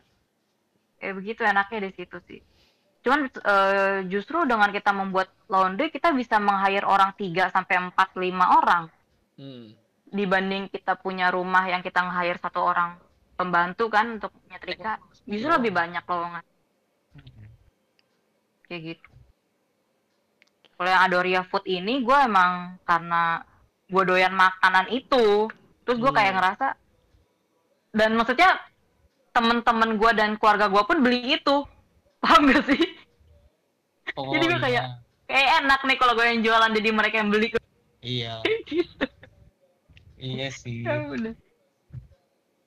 [0.99, 2.41] Kayak begitu enaknya di situ sih.
[3.07, 8.59] Cuman eh, justru dengan kita membuat laundry kita bisa meng-hire orang 3 sampai 4 5
[8.59, 8.85] orang.
[9.37, 9.77] Hmm.
[10.07, 12.97] dibanding kita punya rumah yang kita nge-hire satu orang
[13.37, 14.97] pembantu kan untuk nyetrika.
[15.29, 16.41] Justru lebih banyak lowongan.
[18.65, 19.09] Kayak gitu.
[20.79, 23.45] Kalau yang Adoria Food ini gue emang karena
[23.93, 25.53] gue doyan makanan itu
[25.85, 26.39] terus gue kayak Hmm.
[26.41, 26.69] ngerasa
[27.93, 28.51] dan maksudnya
[29.37, 31.67] temen-temen gue dan keluarga gue pun beli itu.
[32.25, 32.96] Paham gak sih
[34.15, 37.49] Oh, Jadi gue kayak- kayak enak nih kalau gue yang jualan jadi mereka yang beli.
[37.99, 38.39] Iya.
[38.71, 39.07] Gitu.
[40.17, 40.87] Iya sih.
[40.87, 41.35] Ya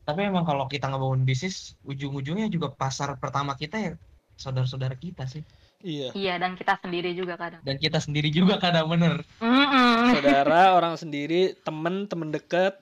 [0.06, 3.92] tapi emang kalau kita ngebangun bisnis ujung-ujungnya juga pasar pertama kita ya
[4.34, 5.46] saudara-saudara kita sih.
[5.80, 6.12] Iya.
[6.12, 7.62] iya dan kita sendiri juga kadang.
[7.62, 9.22] Dan kita sendiri juga kadang bener.
[9.38, 10.12] Mm-mm.
[10.12, 12.76] Saudara, orang sendiri, temen, temen dekat.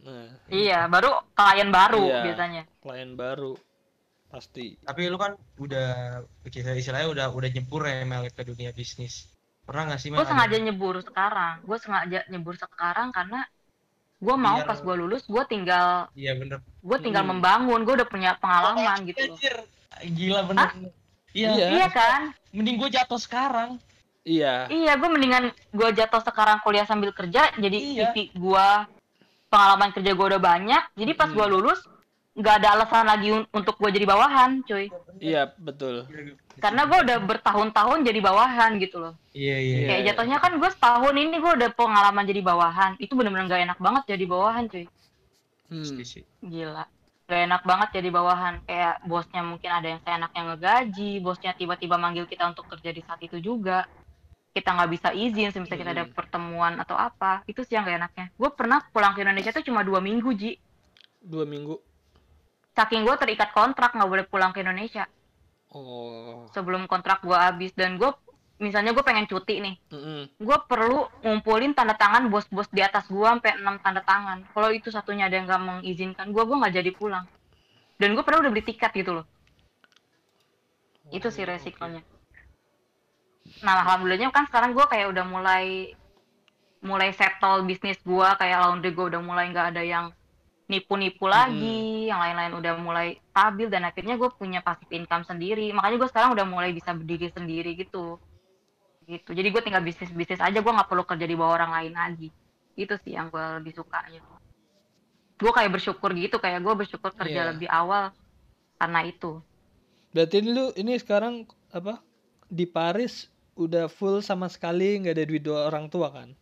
[0.00, 2.22] Nah, iya baru klien baru Iya.
[2.30, 2.62] biasanya.
[2.78, 3.58] klien baru
[4.28, 4.76] pasti.
[4.78, 9.24] tapi lu kan udah kita istilahnya udah udah nyebur ya Mel ke dunia bisnis
[9.62, 13.40] pernah nggak sih Mel gue ada- sengaja nyebur sekarang gue sengaja nyebur sekarang karena
[14.18, 17.32] gue mau Biar- pas gue lulus gue tinggal iya bener gue tinggal Hmm.
[17.34, 19.56] membangun gue udah punya pengalaman gitu loh Anjir,
[20.10, 20.68] gila bener
[21.32, 21.66] iya Iya.
[21.70, 22.20] iya kan
[22.50, 23.80] mending gue jatuh sekarang
[24.22, 24.68] Iya.
[24.68, 28.10] iya gue mendingan gue jatuh sekarang kuliah sambil kerja jadi Iya.
[28.10, 28.68] CV gue
[29.48, 31.36] pengalaman kerja gue udah banyak jadi pas Hmm.
[31.36, 31.80] gue lulus
[32.38, 34.86] nggak ada alasan lagi un- untuk gue jadi bawahan cuy.
[35.18, 36.06] Iya, betul.
[36.58, 39.14] karena gue udah bertahun-tahun jadi bawahan gitu loh.
[39.30, 39.86] Iya iya Iya.
[39.86, 42.98] kayak jatuhnya kan gue setahun ini gue udah pengalaman jadi bawahan.
[42.98, 44.86] Itu bener-bener gak enak banget jadi bawahan cuy.
[45.68, 45.86] Hmm.
[46.40, 46.84] Gila.
[47.24, 48.54] Gak enak banget jadi bawahan.
[48.64, 53.20] Kayak bosnya mungkin ada yang seenaknya ngegaji bosnya tiba-tiba manggil kita untuk kerja di saat
[53.20, 53.86] itu juga.
[54.50, 56.14] Kita nggak bisa izin misalnya kita ada Hmm.
[56.16, 57.46] pertemuan atau apa.
[57.46, 58.26] Itu sih yang gak enaknya.
[58.34, 60.58] Gue pernah pulang ke Indonesia tuh cuma dua minggu ji.
[61.18, 61.78] Dua minggu.
[62.78, 65.10] Saking gue terikat kontrak nggak boleh pulang ke Indonesia.
[65.68, 66.48] Oh.
[66.56, 67.76] sebelum kontrak gue habis.
[67.76, 68.08] Dan gue
[68.62, 69.74] misalnya gue pengen cuti nih.
[69.92, 70.22] Mm-mm.
[70.38, 74.46] gue perlu ngumpulin tanda tangan bos-bos di atas gue sampai enam tanda tangan.
[74.54, 77.26] Kalau itu satunya ada yang nggak mengizinkan gue gue nggak jadi pulang.
[77.98, 79.26] Dan gue pernah udah beli tiket gitu loh.
[81.10, 82.00] Itu sih Oh, resikonya.
[83.64, 85.92] Nah alhamdulillahnya kan sekarang gue kayak udah mulai
[86.78, 90.06] mulai settle bisnis gue kayak laundry gue udah mulai nggak ada yang
[90.68, 95.96] nipu-nipu lagi yang lain-lain udah mulai stabil dan akhirnya gue punya passive income sendiri makanya
[95.96, 98.20] gue sekarang udah mulai bisa berdiri sendiri gitu
[99.08, 101.92] gitu jadi gue tinggal bisnis bisnis aja gue nggak perlu kerja di bawah orang lain
[101.96, 102.28] lagi
[102.76, 104.28] itu sih yang gue lebih suka gitu
[105.38, 107.50] gue kayak bersyukur gitu kayak gue bersyukur kerja Iya.
[107.56, 108.12] lebih awal
[108.76, 109.40] karena itu
[110.08, 112.00] Berarti lu ini sekarang apa?
[112.48, 116.32] Di Paris udah full sama sekali nggak ada duit dua orang tua kan?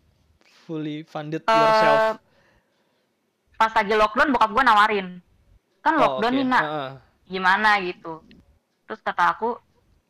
[0.64, 2.22] Fully funded Eh, yourself.
[3.57, 5.09] Pas lagi lockdown bokap gue nawarin
[5.80, 6.38] kan Oh, lockdown oke.
[6.38, 6.90] nih nak Heeh.
[7.26, 8.22] gimana gitu
[8.86, 9.57] terus kata aku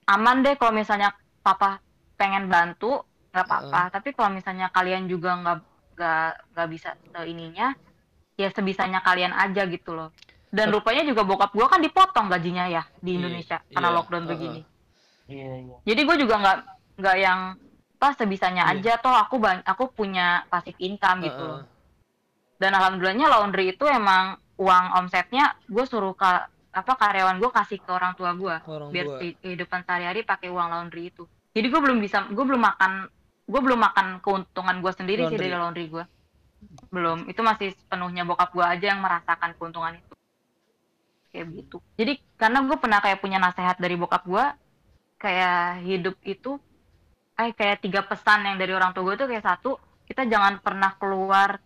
[0.07, 1.81] aman deh kalau misalnya papa
[2.15, 5.59] pengen bantu nggak apa-apa tapi kalau misalnya kalian juga nggak
[5.97, 6.89] nggak nggak bisa
[7.25, 7.73] ininya
[8.37, 10.13] ya sebisanya kalian aja gitu loh
[10.53, 14.25] dan rupanya juga bokap gua kan dipotong gajinya ya di Iya, Indonesia karena iya, lockdown
[14.25, 14.33] uh-uh.
[14.33, 14.61] begini
[15.27, 15.77] Iya iya.
[15.85, 16.59] jadi gue juga nggak
[17.03, 17.41] nggak yang
[17.99, 18.79] pas sebisanya Iya.
[18.81, 21.61] aja toh aku aku punya passive income gitu loh
[22.57, 26.31] dan alhamdulillahnya laundry itu emang uang omsetnya gue suruh ke
[26.77, 29.07] apa karyawan gue kasih ke orang tua gue Orang biar
[29.41, 31.25] kehidupan sehari-hari pakai uang laundry itu.
[31.57, 33.09] Jadi gue belum bisa gue belum makan
[33.47, 35.49] gue belum makan keuntungan gue sendiri sih Laundry.
[35.49, 36.05] dari laundry gue
[36.93, 37.19] belum.
[37.33, 40.15] Itu masih sepenuhnya bokap gue aja yang merasakan keuntungan itu.
[41.33, 41.77] Kayak gitu.
[41.97, 44.45] Jadi karena gue pernah kayak punya nasihat dari bokap gue
[45.17, 46.61] kayak hidup itu
[47.37, 50.93] eh kayak tiga pesan yang dari orang tua gue tuh kayak satu kita jangan pernah
[50.97, 51.61] keluar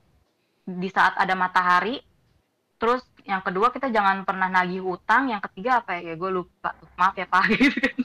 [0.65, 1.99] di saat ada matahari
[2.81, 6.73] terus yang kedua kita jangan pernah nagih utang yang ketiga apa ya, ya gue lupa
[6.97, 7.43] maaf ya pak.
[7.53, 7.97] Gitu kan.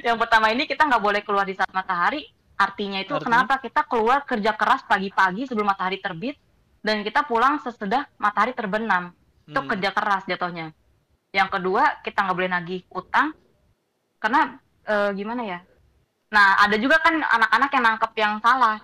[0.00, 2.24] yang pertama ini kita nggak boleh keluar di saat matahari
[2.56, 3.44] artinya itu Artinya?
[3.44, 6.40] kenapa kita keluar kerja keras pagi-pagi sebelum matahari terbit
[6.80, 9.12] dan kita pulang sesudah matahari terbenam.
[9.44, 9.68] Itu Hmm.
[9.68, 10.72] kerja keras jatuhnya.
[11.30, 13.36] Yang kedua kita nggak boleh nagih utang
[14.18, 15.58] karena eh, gimana ya?
[16.32, 18.80] Nah ada juga kan anak-anak yang nangkep yang salah.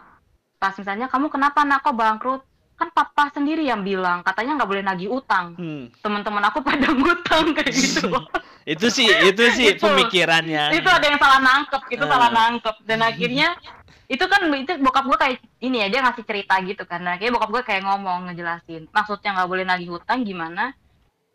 [0.58, 1.80] Pas misalnya kamu kenapa nak?
[1.86, 2.42] Kok bangkrut
[2.78, 5.90] kan papa sendiri yang bilang katanya nggak boleh nagih utang Hmm.
[5.98, 8.06] teman-teman aku pada ngutang kayak gitu.
[8.68, 9.82] Itu sih, itu sih Itu.
[9.82, 10.70] pemikirannya.
[10.70, 12.10] itu ada yang salah nangkep itu Ah.
[12.10, 13.48] salah nangkep dan akhirnya
[14.06, 17.28] itu kan itu bokap gue kayak ini ya dia ngasih cerita gitu kan nah, kayak
[17.30, 20.72] bokap gue kayak ngomong ngejelasin maksudnya nggak boleh nagih hutang gimana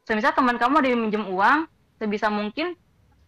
[0.03, 1.65] semisal teman kamu ada yang minjem uang
[1.95, 2.73] sebisa mungkin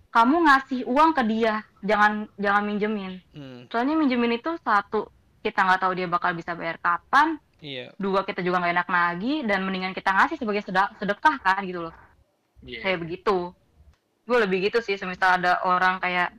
[0.08, 3.66] kamu ngasih uang ke dia jangan jangan minjemin Hmm.
[3.68, 5.10] soalnya minjemin itu satu
[5.42, 7.90] kita nggak tahu dia bakal bisa bayar kapan Iya.
[7.98, 10.62] dua kita juga nggak enak lagi dan mendingan kita ngasih sebagai
[11.02, 11.94] sedekah kan gitu loh.
[12.62, 12.86] Iya.
[12.86, 13.50] kayak begitu.
[14.26, 16.30] Gue lebih gitu sih semisal ada orang kayak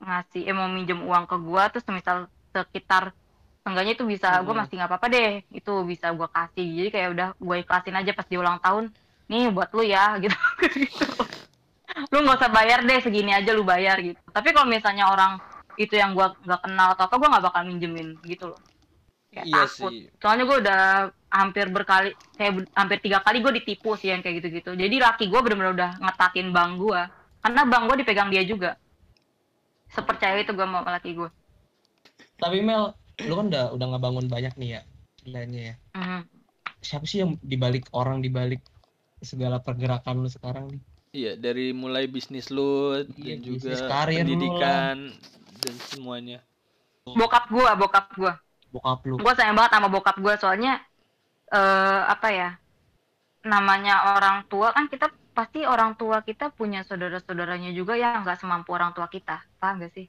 [0.00, 2.16] ngasih eh mau minjem uang ke gue terus misal
[2.48, 3.12] sekitar
[3.60, 4.60] seenggaknya itu bisa gue Mhm.
[4.64, 5.32] masih nggak apa-apa deh.
[5.52, 6.68] Itu bisa gue kasih.
[6.80, 8.88] Jadi kayak udah gue ikhlasin aja pas di ulang tahun
[9.28, 10.32] nih buat lu ya gitu.
[10.80, 11.04] Gitu
[12.14, 14.20] lu nggak usah bayar deh segini aja lu bayar gitu.
[14.30, 15.40] Tapi kalau misalnya orang
[15.74, 18.60] itu yang gue nggak kenal atau apa gue nggak bakal minjemin gitu loh
[19.28, 20.08] kayak Iya takut sih.
[20.18, 20.82] soalnya gue udah
[21.28, 25.40] hampir berkali kayak hampir tiga kali gue ditipu sih yang kayak gitu-gitu jadi laki gue
[25.44, 27.00] bener-bener udah ngetatin bank gue
[27.38, 28.80] karena bank gue dipegang dia juga
[29.88, 31.30] sepercaya itu gue sama laki gue
[32.38, 32.94] Tapi Mel,
[33.26, 34.80] lu kan udah udah ngebangun banyak nih ya
[35.26, 35.74] nilainya ya.
[35.92, 36.20] Mhm.
[36.78, 38.62] Siapa sih yang dibalik orang dibalik
[39.20, 40.82] segala pergerakan lu sekarang nih?
[41.10, 44.96] Iya, dari mulai bisnis lu Iya, dan juga bisnis karir lu pendidikan
[45.58, 46.38] dan semuanya.
[47.08, 48.32] bokap gue bokap gue
[48.68, 49.16] Bokap lu.
[49.16, 50.72] gue sayang banget sama bokap gue soalnya
[51.48, 52.48] eh apa ya
[53.48, 58.74] namanya orang tua kan kita pasti orang tua kita punya saudara-saudaranya juga yang nggak semampu
[58.76, 60.06] orang tua kita paham gak sih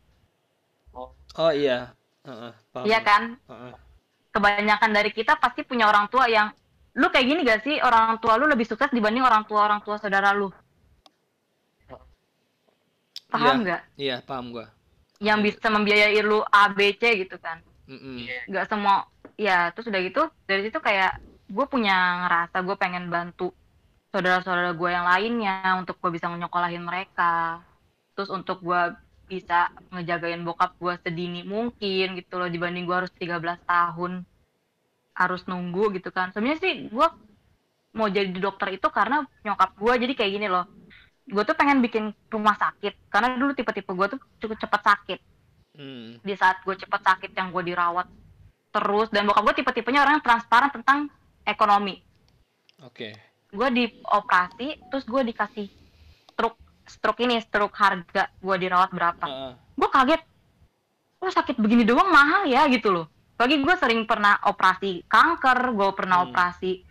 [1.39, 1.93] Oh iya.
[2.28, 2.84] Heeh, paham.
[2.89, 3.74] iya kan Heeh.
[4.36, 6.51] kebanyakan dari kita pasti punya orang tua yang
[6.99, 9.95] lu kayak gini gak sih orang tua lu lebih sukses dibanding orang tua orang tua
[10.01, 10.51] saudara lu
[13.30, 14.66] paham nggak Iya, paham gua.
[15.22, 18.17] yang bisa membiayai lu A B C gitu kan Mm-mm.
[18.53, 21.17] nggak semua ya terus udah gitu dari situ kayak
[21.49, 23.49] gue punya ngerasa gue pengen bantu
[24.13, 27.65] saudara-saudara gue yang lainnya untuk gue bisa nyokolahin mereka
[28.13, 28.81] terus untuk gue
[29.29, 34.25] bisa ngejagain bokap gue sedini mungkin gitu loh dibanding gue harus 13 tahun
[35.17, 37.07] harus nunggu gitu kan sebenarnya sih gue
[37.97, 40.65] mau jadi dokter itu karena nyokap gue jadi kayak gini loh
[41.29, 45.19] gue tuh pengen bikin rumah sakit karena dulu tipe-tipe gue tuh cukup cepat sakit.
[46.22, 48.07] Di saat gue cepet sakit yang gue dirawat
[48.70, 51.09] terus dan bokap gue tipe-tipenya orang yang transparan tentang
[51.43, 51.99] ekonomi
[52.82, 53.15] Oke.
[53.49, 55.67] gue dioperasi terus gue dikasih
[56.30, 59.53] stroke stroke ini stroke harga gue dirawat berapa Heeh.
[59.74, 60.22] gue kaget
[61.20, 65.89] oh sakit begini doang mahal ya gitu loh bagi gue sering pernah operasi kanker gue
[65.93, 66.28] pernah Hmm.
[66.30, 66.86] operasi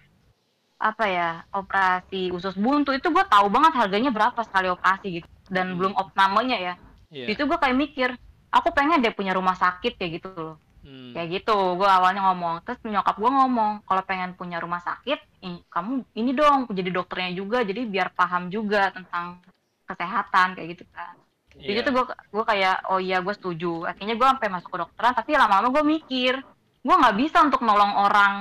[0.79, 5.73] apa ya operasi usus buntu itu gue tahu banget harganya berapa sekali operasi gitu dan
[5.73, 5.77] Hmm.
[5.79, 6.75] belum op namanya ya
[7.09, 7.25] Iya.
[7.33, 8.09] itu gue kayak mikir
[8.51, 11.11] aku pengen deh punya rumah sakit kayak gitu loh Hmm.
[11.13, 15.61] kayak gitu gue awalnya ngomong terus nyokap gue ngomong kalau pengen punya rumah sakit i-
[15.69, 19.43] kamu ini dong jadi dokternya juga jadi biar paham juga tentang
[19.85, 21.13] kesehatan kayak gitu kan
[21.53, 21.67] Iya.
[21.67, 25.13] jadi tuh gue gue kayak oh iya gue setuju akhirnya gue sampai masuk ke dokteran
[25.13, 26.35] tapi lama-lama gue mikir
[26.79, 28.35] gue nggak bisa untuk nolong orang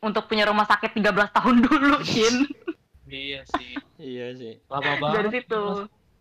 [0.00, 2.48] untuk punya rumah sakit 13 tahun dulu Kin
[3.04, 3.72] Iya sih.
[3.96, 4.52] Iya sih.
[4.66, 5.14] Lama banget.
[5.14, 5.62] dari situ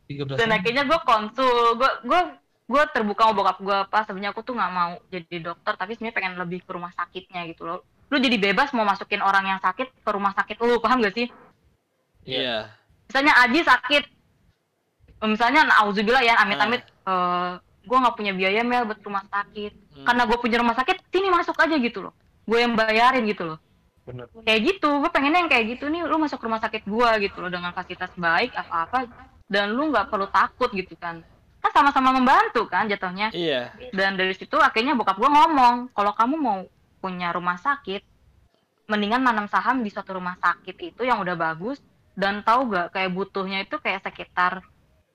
[0.08, 0.56] 13 dan tahun.
[0.56, 2.22] akhirnya gue konsul gue gue
[2.68, 6.16] gue terbuka sama bokap gue apa sebenarnya aku tuh nggak mau jadi dokter tapi sebenarnya
[6.20, 7.80] pengen lebih ke rumah sakitnya gitu loh.
[8.12, 11.28] Lu jadi bebas mau masukin orang yang sakit ke rumah sakit lu paham gak sih?
[12.28, 12.72] Iya.
[13.08, 14.04] misalnya Aji sakit.
[15.24, 17.52] Misalnya auzubillah ya amit-amit eh
[17.88, 19.74] gue nggak punya biaya mel buat rumah sakit.
[19.98, 20.06] Hmm.
[20.06, 22.14] karena gue punya rumah sakit sini masuk aja gitu loh.
[22.46, 23.60] Gue yang bayarin gitu loh.
[24.08, 24.24] Bener.
[24.48, 27.52] kayak gitu gue pengennya yang kayak gitu nih lu masuk rumah sakit gue gitu loh
[27.52, 29.00] dengan fasilitas baik apa apa
[29.52, 31.28] dan lu nggak perlu takut gitu kan
[31.58, 33.74] kan sama-sama membantu kan jatuhnya Iya.
[33.92, 36.60] dan dari situ akhirnya bokap gue ngomong kalau kamu mau
[36.98, 38.02] punya rumah sakit
[38.86, 41.82] mendingan nanam saham di suatu rumah sakit itu yang udah bagus
[42.14, 44.64] dan tahu gak kayak butuhnya itu kayak sekitar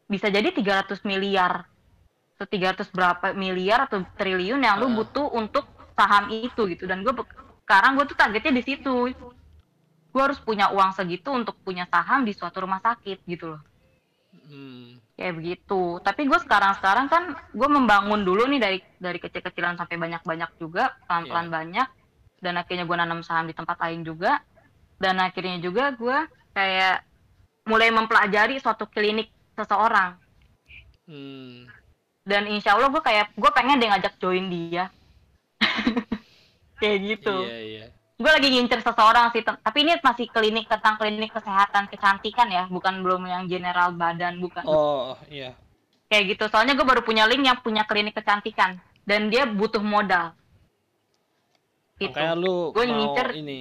[0.07, 1.65] bisa jadi 300 miliar
[2.37, 4.95] atau 300 berapa miliar atau triliun yang lu Ah.
[4.99, 5.65] butuh untuk
[5.95, 7.15] saham itu gitu dan gue
[7.63, 8.95] sekarang gue tuh targetnya di situ
[10.13, 13.63] gue harus punya uang segitu untuk punya saham di suatu rumah sakit gitu loh
[14.43, 14.99] Hmm.
[15.15, 17.23] kayak begitu tapi gue sekarang sekarang kan
[17.55, 21.55] gue membangun dulu nih dari dari kecil-kecilan sampai banyak-banyak juga pelan-pelan Iya.
[21.55, 21.89] banyak
[22.43, 24.43] dan akhirnya gue nanam saham di tempat lain juga
[24.99, 26.19] dan akhirnya juga gue
[26.53, 27.07] kayak
[27.65, 30.19] mulai mempelajari suatu klinik seseorang
[31.07, 31.67] Hmm.
[32.23, 34.91] dan insya Allah gue kayak gue pengen deh ngajak join dia
[36.83, 37.87] kayak gitu Iya, iya.
[38.23, 43.03] Gue lagi ngincer seseorang sih tapi ini masih klinik tentang klinik kesehatan kecantikan ya bukan
[43.03, 44.63] belum yang general badan bukan.
[44.63, 45.59] Oh, iya.
[46.07, 46.45] kayak gitu.
[46.47, 48.79] Soalnya gue baru punya link yang punya klinik kecantikan.
[49.03, 50.37] Dan dia butuh modal.
[51.99, 52.15] Gitu.
[52.15, 53.61] Makanya lu mau ngincer- ini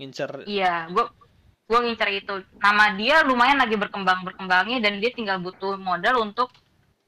[0.00, 0.30] ngincer.
[0.48, 1.04] Iya gue
[1.68, 2.34] gue ngincer itu.
[2.56, 6.48] Nama dia lumayan lagi berkembang berkembangnya dan dia tinggal butuh modal untuk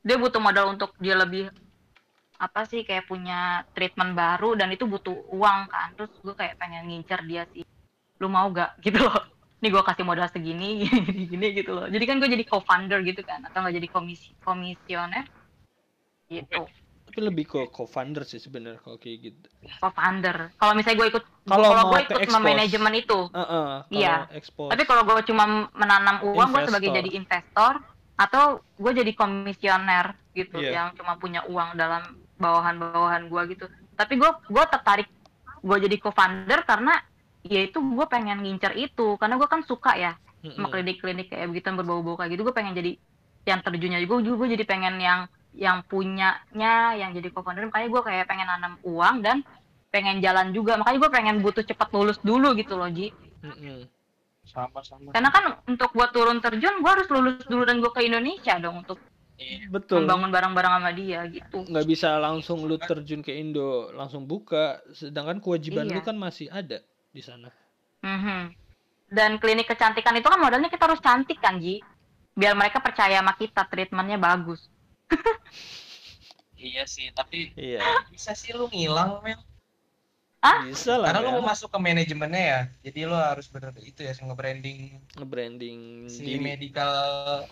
[0.05, 1.49] dia butuh modal untuk dia lebih
[2.39, 5.95] apa sih kayak punya treatment baru dan itu butuh uang kan.
[5.95, 7.62] Terus gue kayak pengen ngincer dia sih.
[8.18, 8.78] Lu mau gak?
[8.85, 9.22] Gitu loh.
[9.62, 11.87] Nih gue kasih modal segini gini gini gitu loh.
[11.89, 15.24] Jadi kan gue jadi co-founder gitu kan atau nggak jadi komisi komisioner?
[16.28, 16.61] Gitu.
[17.05, 19.47] Tapi lebih ke co-founder sih sebenarnya kalau kayak gitu.
[19.80, 20.53] co-founder.
[20.61, 23.18] Kalau misalnya gue ikut Kalau gue ikut manajemen itu.
[23.32, 24.28] Heeh, kalau Iya.
[24.37, 24.70] expose.
[24.72, 27.80] tapi kalau gue cuma menanam uang gue sebagai jadi investor
[28.14, 30.70] atau gue jadi komisioner gitu Iya.
[30.70, 33.65] yang cuma punya uang dalam bawahan-bawahan gua gitu.
[33.97, 35.09] Tapi gua gua tertarik
[35.65, 37.01] gua jadi co-founder karena
[37.41, 39.17] ya itu gua pengen ngincer itu.
[39.17, 40.13] Karena gua kan suka ya
[40.53, 42.45] sama klinik-klinik kayak begitu yang berbau-bau kayak gitu.
[42.45, 43.01] Gue pengen jadi
[43.49, 45.21] yang terjunnya juga gue gue jadi pengen yang
[45.57, 47.65] yang punyanya yang jadi co-founder.
[47.73, 49.41] Makanya gue kayak pengen nanam uang dan
[49.89, 50.77] pengen jalan juga.
[50.77, 53.09] Makanya gue pengen butuh cepat lulus dulu gitu loh Ji.
[54.45, 55.09] Sama sama.
[55.17, 58.85] Karena kan untuk gue turun terjun gue harus lulus dulu dan gue ke Indonesia dong
[58.85, 59.01] untuk.
[59.66, 60.07] Betul.
[60.07, 65.39] membangun barang-barang sama dia gitu Nggak bisa langsung lu terjun ke Indo langsung buka, sedangkan
[65.39, 65.95] kewajiban Iya.
[65.95, 66.78] lu kan masih ada
[67.11, 67.51] di sana.
[68.01, 68.55] Mhm.
[69.07, 71.78] dan klinik kecantikan itu kan modalnya kita harus cantik kan Ji
[72.32, 74.66] biar mereka percaya sama kita treatmentnya bagus
[76.57, 77.78] iya sih tapi Iya.
[78.09, 79.39] bisa sih lu ngilang men
[80.41, 80.61] Ah?
[80.62, 81.09] Bisa lah.
[81.09, 81.35] karena lu ya.
[81.37, 86.37] mau masuk ke manajemennya ya jadi lu harus bener itu ya nge-branding nge-branding si diri.
[86.37, 87.01] medical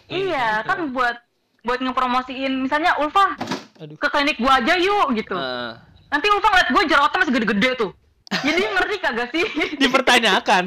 [0.07, 0.69] iya itu.
[0.69, 1.17] kan buat
[1.63, 3.39] buat ngepromosiin misalnya Ulfa
[3.79, 3.95] Aduh.
[3.95, 5.35] ke klinik gua aja yuk gitu.
[5.35, 5.79] Ah,
[6.11, 7.91] nanti Ulfa ngeliat gue jerawatnya masih gede-gede tuh.
[8.33, 9.47] Jadi ngerti kagak sih?
[9.79, 10.65] Dipertanyakan.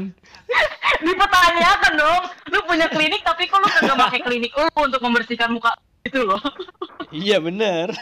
[1.05, 2.23] dipertanyakan dong.
[2.51, 6.39] Lu punya klinik tapi kok lu kagak pakai klinik lu untuk membersihkan muka itu loh?
[7.15, 7.95] Iya bener.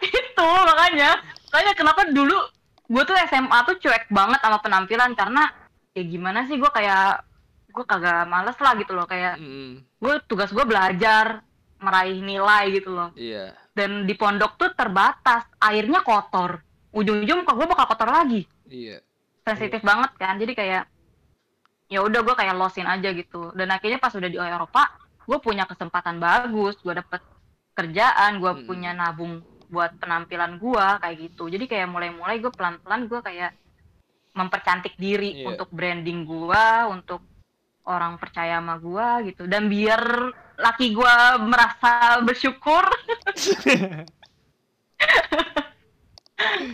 [0.00, 1.18] itu makanya.
[1.50, 2.36] Makanya kenapa dulu
[2.84, 5.50] gue tuh SMA tuh cuek banget sama penampilan karena
[5.90, 7.26] ya gimana sih gue kayak
[7.74, 9.06] gue kagak males lah gitu loh.
[9.06, 11.42] Kayak Mm, gue tugas gue belajar
[11.84, 13.52] meraih nilai gitu loh iya.
[13.76, 19.04] dan di pondok tuh terbatas airnya kotor ujung-ujung muka gue bakal kotor lagi Iya.
[19.42, 20.82] sensitif banget kan jadi kayak
[21.86, 24.88] ya udah gue kayak losin aja gitu dan akhirnya pas udah di Eropa
[25.20, 27.20] gue punya kesempatan bagus gue dapet
[27.74, 28.64] kerjaan gue Mm.
[28.64, 33.52] punya nabung buat penampilan gue kayak gitu jadi kayak mulai-mulai gue pelan-pelan gue kayak
[34.32, 35.52] mempercantik diri Iya.
[35.52, 37.20] untuk branding gue untuk
[37.84, 40.00] orang percaya sama gue gitu dan biar
[40.56, 41.14] laki gue
[41.44, 42.84] merasa bersyukur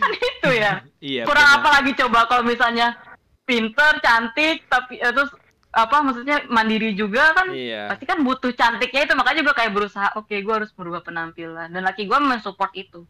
[0.01, 1.23] kan itu ya iya.
[1.27, 1.59] kurang bener.
[1.61, 2.95] apa lagi coba kalau misalnya
[3.43, 5.31] pinter cantik tapi eh, terus
[5.71, 7.87] apa maksudnya mandiri juga kan Iya.
[7.87, 11.81] pasti kan butuh cantiknya itu makanya gue kayak berusaha oke gue harus berubah penampilan dan
[11.83, 13.07] laki gue mensupport itu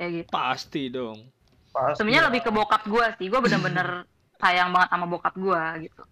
[0.00, 1.28] kayak gitu Pasti dong.
[1.68, 2.28] Pasti sebenarnya ya.
[2.32, 4.08] lebih ke bokap gue sih gue bener-bener
[4.40, 6.02] sayang banget sama bokap gue gitu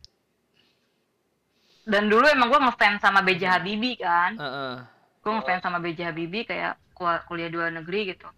[1.88, 3.42] dan dulu emang gue ngefans sama B.J.
[3.48, 4.74] Habibie kan Heeh.
[5.18, 5.98] gue ngefans sama B.J.
[6.04, 8.28] Habibie kayak kul- kuliah di luar negeri gitu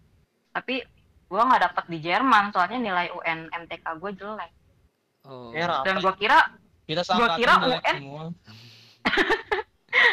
[0.49, 0.79] tapi
[1.27, 4.51] gue nggak dapet di Jerman soalnya nilai UN MTK gue jelek
[5.21, 5.53] Oh.
[5.53, 5.85] Ya, Raf.
[5.85, 6.49] dan gue kira
[6.83, 7.97] kita sama kira UN.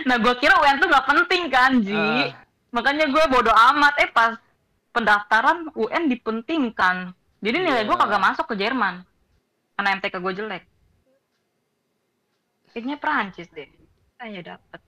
[0.05, 1.97] Nah, gue kira UN tuh nggak penting kan, Ji.
[1.97, 2.37] Ah.
[2.71, 3.97] Makanya gue bodo amat.
[3.97, 4.37] Eh, pas
[4.91, 7.17] pendaftaran UN dipentingkan.
[7.39, 8.03] Jadi nilai gue Iya.
[8.05, 9.01] kagak masuk ke Jerman.
[9.73, 10.63] Karena MTK gue jelek.
[12.79, 13.67] Kayaknya Prancis deh.
[14.15, 14.81] Kayaknya dapet.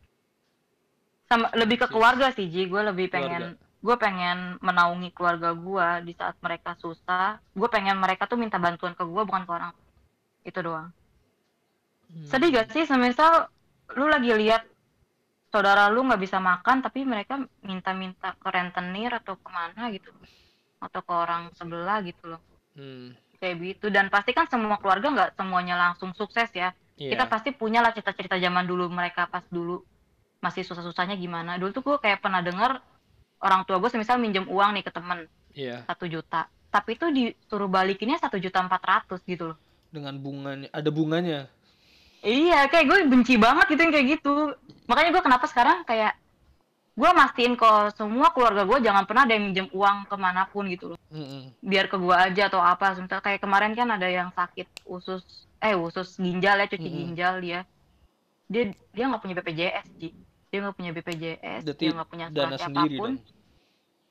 [1.26, 2.70] Sama, lebih ke keluarga sih, Ji.
[2.70, 3.58] Gue lebih pengen...
[3.80, 7.40] Gue pengen menaungi keluarga gue di saat mereka susah.
[7.50, 9.72] Gue pengen mereka tuh minta bantuan ke gue, bukan ke orang.
[10.44, 10.92] Itu doang.
[12.12, 12.26] Hmm.
[12.28, 13.48] Sedih gak sih semisal
[13.98, 14.62] lu lagi lihat
[15.50, 20.14] saudara lu nggak bisa makan tapi mereka minta-minta ke rentenir atau ke mana gitu
[20.78, 23.18] atau ke orang sebelah gitu loh Hmm.
[23.42, 26.70] kayak gitu dan pasti kan semua keluarga nggak semuanya langsung sukses ya
[27.00, 27.16] Iya.
[27.16, 29.80] kita pasti punya lah cerita-cerita zaman dulu mereka pas dulu
[30.44, 32.76] masih susah-susahnya gimana dulu tuh gue kayak pernah denger
[33.40, 35.24] orang tua gue semisal minjem uang nih ke temen
[35.56, 35.82] Iya.
[35.88, 39.58] satu juta tapi itu disuruh balikinnya satu juta empat ratus gitu loh
[39.90, 41.50] Dengan bunganya, ada bunganya.
[42.22, 44.54] Iya, kayak gue benci banget gitu yang kayak gitu.
[44.86, 46.14] Makanya gue kenapa sekarang kayak
[46.94, 50.70] gue mastiin ke semua keluarga gue jangan pernah ada yang minjem uang ke mana pun
[50.70, 50.98] gitu loh.
[51.10, 51.50] Mm-mm.
[51.58, 52.94] Biar ke gue aja atau apa.
[52.94, 55.26] Semisal kayak kemarin kan ada yang sakit usus,
[55.60, 57.00] eh usus ginjal ya, cuci Mm-mm.
[57.04, 57.60] ginjal dia.
[58.50, 60.10] Dia dia nggak punya BPJS, Ji.
[60.50, 62.26] Dia nggak punya BPJS, Berarti dia nggak punya
[62.58, 63.12] sendiri apa pun.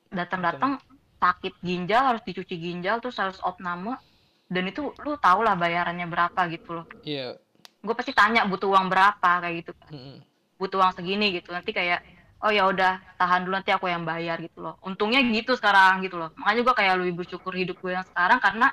[0.10, 0.72] Datang-datang
[1.20, 4.00] sakit ginjal harus dicuci ginjal terus harus opname
[4.48, 6.86] dan itu lu tau lah bayarannya berapa gitu loh.
[7.04, 7.36] Iya.
[7.84, 10.20] Gue pasti tanya butuh uang berapa kayak gitu Mm-mm.
[10.60, 12.04] butuh uang segini gitu nanti kayak
[12.44, 16.20] oh ya udah tahan dulu nanti aku yang bayar gitu loh untungnya gitu sekarang gitu
[16.20, 18.68] loh makanya gue kayak lebih bersyukur hidup gue yang sekarang karena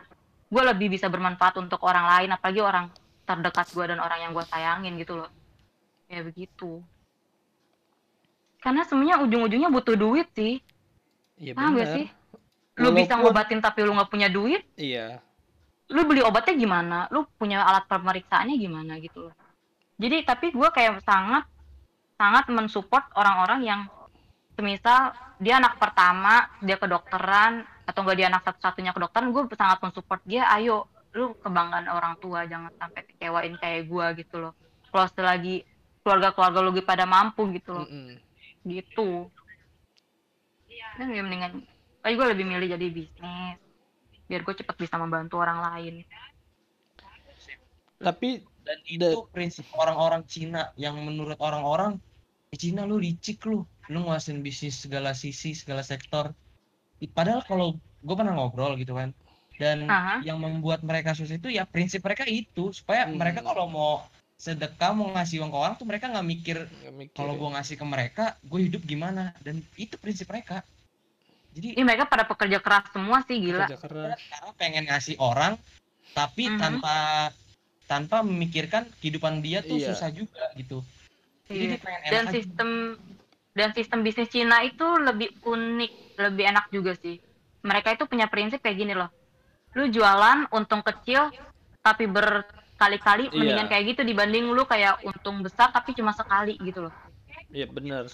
[0.47, 2.87] gue lebih bisa bermanfaat untuk orang lain apalagi orang
[3.27, 5.31] terdekat gue dan orang yang gue sayangin gitu loh.
[6.07, 6.83] Ya begitu.
[8.63, 10.63] Karena semuanya ujung-ujungnya butuh duit sih.
[11.37, 12.07] Iya paham gak sih?
[12.79, 14.63] Lu bisa ngobatin tapi lu nggak punya duit?
[14.79, 15.21] Iya.
[15.87, 16.99] lu beli obatnya gimana?
[17.15, 19.35] Lu punya alat pemeriksaannya gimana gitu loh.
[20.03, 21.47] Jadi tapi gue kayak sangat
[22.19, 23.81] sangat mensupport orang-orang yang
[24.59, 30.21] semisal dia anak pertama dia kedokteran atau enggak dia anak satu-satunya kedokteran gue sangat mensupport
[30.27, 34.53] dia ayo lu kebanggaan orang tua jangan sampai kecewain kayak gue gitu loh.
[34.93, 35.65] Kalau selagi
[36.05, 37.87] keluarga-keluarga lu pada mampu gitu loh.
[37.89, 38.21] Mm-mm.
[38.67, 39.31] gitu.
[40.99, 41.65] Dan ya mendingan
[42.03, 43.59] tapi gue lebih milih jadi bisnis
[44.27, 46.03] biar gue cepet bisa membantu orang lain.
[47.97, 52.03] Tapi dan itu prinsip orang-orang Cina yang menurut orang-orang
[52.55, 56.35] Cina lu licik lu lu nguasain bisnis segala sisi segala sektor
[57.05, 59.13] padahal kalau gue pernah ngobrol gitu kan
[59.57, 60.21] dan Aha.
[60.21, 63.17] yang membuat mereka susah itu ya prinsip mereka itu supaya Hmm.
[63.17, 64.05] mereka kalau mau
[64.37, 66.57] sedekah mau ngasih uang ke orang tuh mereka nggak mikir
[66.93, 67.41] mikir kalau ya.
[67.41, 70.61] gue ngasih ke mereka gue hidup gimana dan itu prinsip mereka
[71.57, 74.21] jadi ini mereka pada pekerja keras semua sih gila keras.
[74.21, 75.57] karena pengen ngasih orang
[76.13, 76.61] tapi Mhm.
[76.61, 76.97] tanpa
[77.87, 79.97] tanpa memikirkan kehidupan dia tuh Iya.
[79.97, 80.85] susah juga gitu
[81.49, 81.71] jadi Iya.
[81.73, 82.33] dia pengen enak dan aja.
[82.37, 82.71] sistem
[83.57, 87.17] dan sistem bisnis Cina itu lebih unik lebih enak juga sih
[87.65, 89.09] mereka itu punya prinsip kayak gini loh
[89.73, 91.33] lu jualan untung kecil
[91.81, 93.35] tapi berkali-kali Iya.
[93.35, 96.95] mendingan kayak gitu dibanding lu kayak untung besar tapi cuma sekali gitu loh
[97.49, 98.05] Iya benar.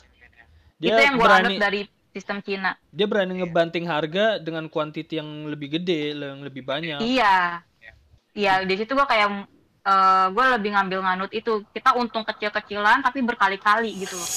[0.78, 1.80] itu Dia yang gue berani anut dari
[2.12, 7.00] sistem Cina dia berani ngebanting harga dengan kuantiti yang lebih gede, yang lebih banyak.
[7.00, 7.62] iya
[8.32, 9.46] iya di situ gue kayak
[10.30, 11.66] gue lebih ngambil nganut itu.
[11.74, 14.30] Kita untung kecil-kecilan tapi berkali-kali gitu loh